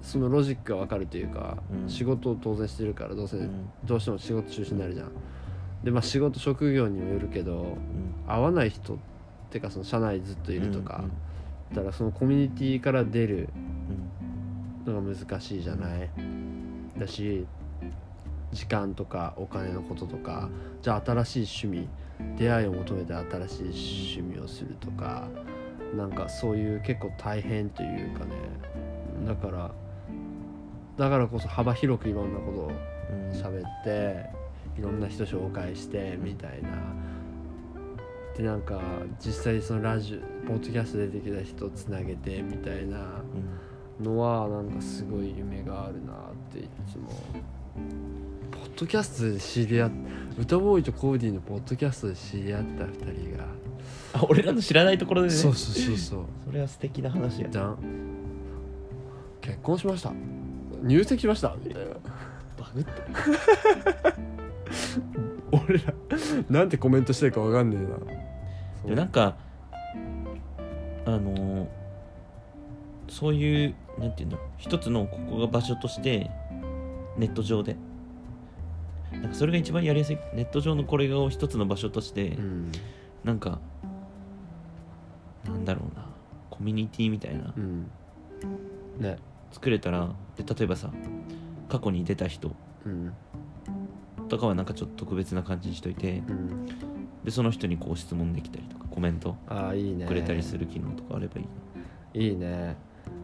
[0.00, 1.88] そのロジックが分かるというか、うん。
[1.88, 3.36] 仕事を当然してるからどうせ、
[3.84, 5.12] どうしても仕事中心になるじゃん
[5.84, 7.78] でまあ仕事職業にもよるけど
[8.26, 8.96] 会わない人っ
[9.50, 11.04] てかその社内ずっといるとか、
[11.72, 13.48] だからそのコミュニティから出る
[14.86, 16.10] のが難しいじゃない、
[16.98, 17.46] だし
[18.52, 20.48] 時間とかお金のこととか
[20.82, 21.88] じゃあ新しい趣味
[22.36, 25.28] 出会いを求めて新しい趣味をするとか
[25.96, 28.32] なんかそういう結構大変というかね。
[29.26, 29.70] だから
[30.96, 32.72] だからこそ幅広くいろんなことを
[33.32, 34.39] 喋って
[34.78, 36.68] いろんな人紹介してみたいな。
[38.36, 38.80] でなんか
[39.24, 43.22] 実際そのラジオポッドキャスト出てきた人をつなげてみたいな
[44.00, 46.16] のはなんかすごい夢があるなっ
[46.52, 47.10] ていつも。
[48.50, 49.90] ポッドキャストで知り合っ
[50.38, 53.44] 歌ボーイとコーディのポッドキャストで知り合った2人が。
[54.12, 55.34] あ俺らの知らないところでね。
[55.34, 56.24] そうそうそうそう。
[56.46, 57.78] それは素敵な話やじゃん。
[59.40, 60.12] 結婚しました。
[60.82, 61.54] 入籍しました。
[61.62, 61.90] みたいな。
[62.58, 62.90] バグって
[65.52, 65.94] 俺ら
[66.48, 67.88] なんてコメントしてるかわかんねえな。
[68.84, 69.36] でもなんか
[71.06, 71.66] あのー
[73.08, 76.30] そういうなんていうの一つのここが場所として
[77.18, 77.76] ネット上で。
[79.12, 82.72] なんかそれが一番やりやすいネット上のこれを一つの場所として、うん。
[83.24, 83.58] なんか
[85.44, 86.06] なんだろうな
[86.48, 87.52] コミュニティみたいな。
[87.56, 87.90] うん。
[88.98, 89.16] ね。
[89.50, 90.92] 作れたらで例えばさ
[91.68, 92.54] 過去に出た人。
[92.86, 93.12] うん
[94.30, 96.66] とかはなんかちょっと特別な感じにしといてうん。
[97.24, 99.36] でその人にこう質問できたりとかコメント
[100.08, 101.44] くれたりする機能とかあればい
[102.14, 102.76] いいいね。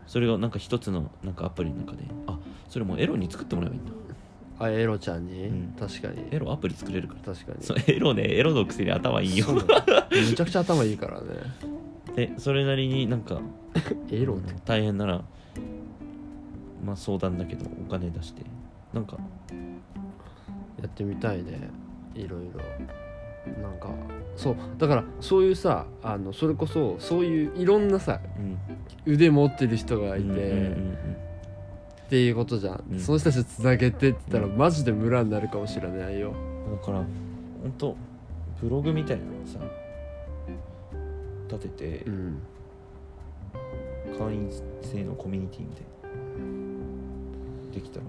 [0.07, 2.39] それがなんか一つのなんかアプリの中であ
[2.69, 3.93] それもうエロに作ってもらえばいいんだ。
[4.59, 5.77] あエロちゃんに、うん。
[5.79, 6.29] 確かに。
[6.31, 7.35] エロアプリ作れるから。
[7.35, 7.65] 確かに。
[7.65, 9.47] そうエロねエロのくせに頭いいよ。
[10.11, 11.27] めちゃくちゃ頭いいからね。
[12.17, 13.41] でそれなりになんか
[14.11, 15.23] エロって大変なら
[16.85, 18.43] まあ相談だけどお金出して
[18.95, 19.19] なんか
[20.87, 21.71] やってみたいね。
[22.15, 22.61] いろいろ。
[23.63, 23.91] なんか
[24.37, 24.57] そう。
[24.79, 28.59] だからそういうさあのそれこそそういういろんなさうん。
[29.13, 31.17] 腕持ってる人がいて、うんうんうん
[32.07, 33.01] っていうことじゃん、うん。
[33.01, 34.57] その人たちつなげてって言ったらうん。
[34.57, 36.31] マジで村になるかもしれないよ。
[36.31, 37.07] うんだから本
[37.79, 37.97] 当
[38.63, 39.59] ブログみたいなのさ
[41.49, 42.43] 立ててうん。
[44.17, 44.49] 会員
[44.83, 45.87] 制のコミュニティみたいな。
[47.75, 48.07] できたら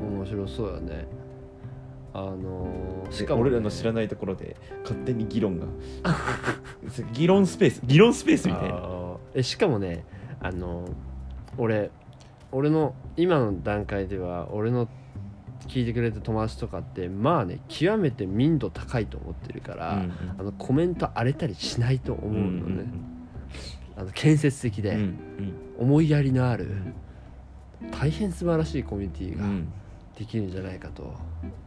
[0.00, 1.06] 面白そうやね。
[2.12, 5.66] あのーししかも、俺らの知らないところで勝手に議論が。
[7.12, 9.16] 議論スペース議論スペースみたいな。
[9.34, 10.04] えしかもね
[10.40, 10.84] あの
[11.58, 11.90] 俺
[12.52, 14.88] 俺の今の段階では俺の
[15.66, 22.84] 聞いてくれた友達とかってまあね極めて民度高いと思ってるから、うんあのコメント荒れたりしないと思ううんのね、
[23.96, 25.52] あの建設的で、うんうん。
[25.76, 26.94] 思いやりのある、ん
[27.90, 29.72] 大変素晴らしいコミュニティがうん。
[30.16, 31.12] できるんじゃないかと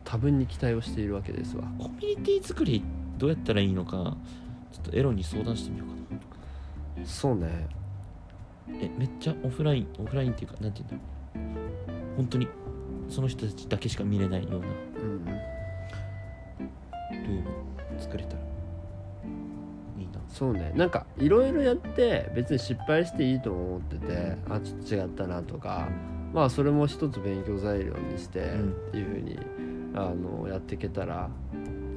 [0.05, 1.63] 多分に期待をしているわけですわ。
[1.77, 2.81] コミュニティ作り
[3.17, 4.15] どうやったらいいのか
[4.71, 7.67] ちょっとエロに相談してみようかそうね。
[8.67, 12.15] なえめっちゃオフラインオフラインっていうかなんていうんだろう。
[12.15, 12.47] 本当に
[13.09, 15.25] その人たちだけしか見れないようなうん。
[17.11, 17.43] ルーム
[17.99, 18.46] 作れたら
[20.37, 20.71] そうね。
[20.75, 25.89] なんかいろいろやって別に失敗していいと思っててあちょっと違ったなとか
[26.31, 28.71] まあそれも一つ勉強材料にしてうん。
[28.71, 29.39] っていうふうに
[29.95, 31.29] あのやっていけたら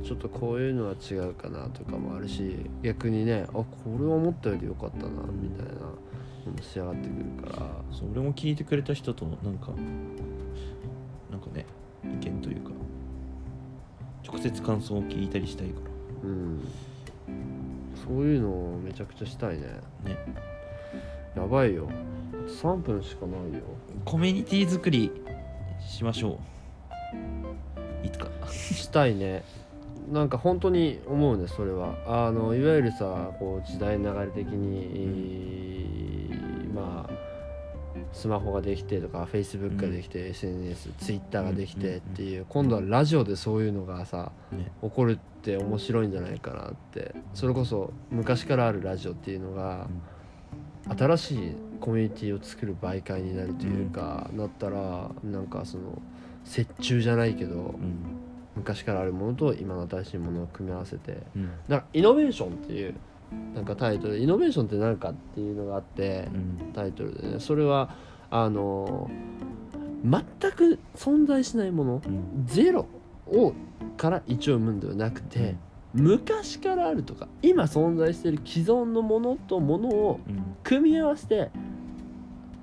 [0.03, 3.67] ちょっとこういうのは違うかなとかもあるし逆にねあこ
[3.99, 7.67] れは思ったより良かったなみたいなもの仕上がってくるから。
[7.93, 9.73] そう俺も聞いてくれた人となんか
[11.31, 11.67] なんかね
[12.05, 12.71] 意見というか
[14.27, 15.75] 直接感想を聞いたりしたいか
[16.23, 16.61] うん
[18.11, 19.69] そういうのをめちゃくちゃしたいね。
[20.05, 20.19] らね。
[21.37, 21.89] やばいよ。
[22.61, 23.61] 3分しかないよ。
[24.05, 25.13] コミュニティ作り
[25.79, 26.41] しましょ
[28.03, 28.07] う。
[28.07, 28.27] いつか。
[28.51, 29.45] したいね。
[30.11, 31.95] なんか本当に思うねそれは。
[32.05, 35.80] あのいわゆるさこう時代の流れ的に、まあ
[38.13, 44.73] スマホができてとかフェイスブックができて、SNS ツイッターができてっていう、今度はラジオでそういうのがさね。
[44.83, 47.15] 起こるって面白いんじゃないかなって。
[47.35, 49.87] それこそ昔からあるラジオっていうのが、
[50.99, 56.03] 新しいコミュニティを作る媒介になるというか、なったらなんかその
[56.47, 58.21] 折衷じゃないけどうん。
[58.57, 61.23] 昔からあるものと今の新しいものを組み合わせて。
[61.37, 61.51] うん。
[61.69, 62.95] だからイノベーションっていう
[63.55, 66.37] なんかタイトルでイノベーションって何かっていうのがあってう
[66.69, 66.73] ん。
[66.73, 67.41] タイトルでね。
[67.41, 67.91] それは
[68.31, 69.11] あの
[70.05, 72.47] 全く存在しないものうん。
[72.47, 72.87] ゼロ
[73.27, 73.53] を
[73.97, 75.57] から一を生むんではなくて、
[75.93, 80.57] 昔からあるとか今存在している既存のものとものをうん。
[80.63, 81.51] 組み合わせて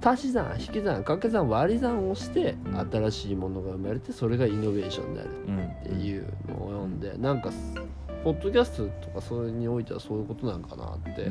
[0.04, 2.90] 足し算引き算掛け算割り算をしてうん。
[2.92, 7.52] 新しいものが生まれてそれがイノベーションであるうんっていうのを読んでなんか
[8.24, 11.30] ポッドキャストとかそれにおいてはそういうことなんかなって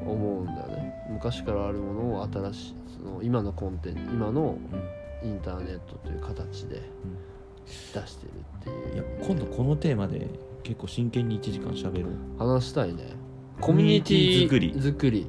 [0.00, 0.94] 思うんだよね。
[1.10, 5.00] 昔からあるものを新しいその今のコンテンツ今のうん。
[5.22, 6.80] インターネットという形で
[7.94, 8.30] 出してる
[8.60, 10.28] っていやいう今度このテーマで
[10.62, 12.10] 結構真剣に1時間しゃべろう。
[12.38, 13.04] 話したいね。
[13.60, 15.26] コミュニティ作り作り。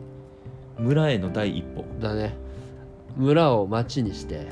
[0.78, 1.86] 村への第一歩。
[2.00, 2.36] だね。
[3.16, 4.50] 村を町にしてね。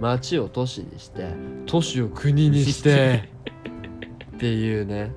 [0.00, 1.28] 町を都市にして
[1.66, 3.28] 都市を国にして
[4.40, 5.12] っていうね。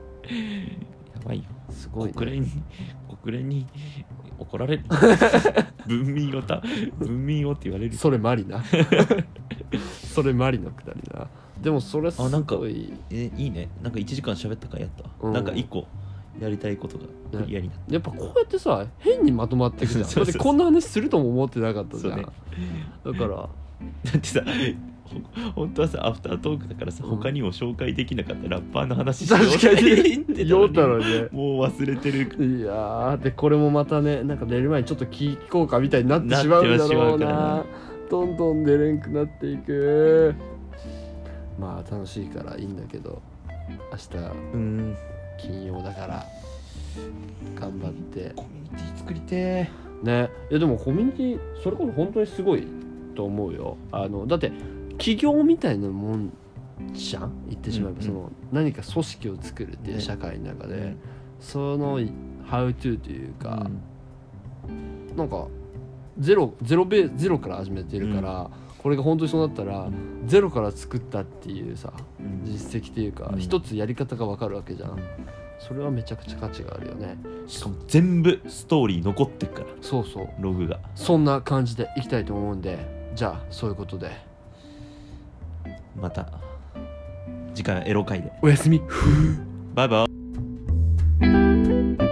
[1.16, 1.44] やばいよ。
[1.70, 2.52] すごい、ね、国連に
[3.22, 3.66] 国連に
[4.38, 4.84] 怒られる。
[5.88, 6.62] 文民をた
[7.00, 7.96] 文民をって言われる。
[7.96, 8.62] それマリな。
[10.14, 11.28] それマリのくだりな。
[11.62, 13.70] でもそれすあなんかごいえいいね。
[13.82, 15.04] なんか1時間喋ったからやった。
[15.04, 15.34] わ、うん。
[15.34, 15.88] なんか1個
[16.38, 20.04] やりたいことがクリアになっやっぱこうやってさ変にまとまっていくじゃん。
[20.12, 22.32] そうこんな話するとも思ってなかったじゃん、だか
[23.06, 23.14] ら。
[23.16, 23.50] ただ
[24.18, 24.93] ってさほ
[25.56, 27.10] 本当はさアフタートークだからさ、うん。
[27.12, 29.40] 他にも紹介できなかったラッパーの話しよう。
[29.60, 30.14] 確かに。
[30.16, 31.28] って酔ったらね。
[31.32, 32.20] もう忘れてる。
[32.58, 37.26] いやーでこれもまたねなんか寝る前にちょっと聞こうかみたいになってしまうんだろうな。
[37.28, 37.66] な
[38.10, 40.34] どんどん寝れんくなっていく。
[41.60, 43.22] まあ楽しいからいいんだけど
[43.92, 44.96] 明日うん。
[45.38, 46.26] 金曜だから
[47.60, 48.32] 頑張って。
[48.36, 49.70] コミュニティ作りて
[50.04, 50.30] ね。
[50.50, 52.68] いやでもコミュニティそれこそ本当にすごい
[53.16, 53.78] と思うよ。
[53.92, 54.52] あのだって
[54.98, 56.32] 起業みたいなもん
[56.94, 57.32] じゃん？
[57.50, 60.02] 言ってしまえば、うんその何か組織を作るっていうね。
[60.02, 60.98] 社会の中で、うん。
[61.40, 63.70] その How to というか、
[65.16, 65.48] なんか
[66.20, 72.46] ゼロゼロベゼロから始めてるから、これが本当にそうなったら、うんゼロから作ったっていうさうん。
[72.46, 73.40] 実績っていうか、うん。
[73.40, 74.98] 一つやり方が分かるわけじゃん。
[75.60, 77.18] それはめちゃくちゃ価値があるよね。
[77.48, 79.68] しかも全部ストーリー残ってっから。
[79.82, 80.30] そうそう。
[80.40, 80.80] ログが。
[80.96, 84.12] そんな感じでいきたいと思うんでじゃあそういうことで
[85.96, 86.28] また
[87.54, 88.32] 次回はエロ会で。
[88.42, 88.82] おやすみ。
[89.74, 92.03] バイバイ。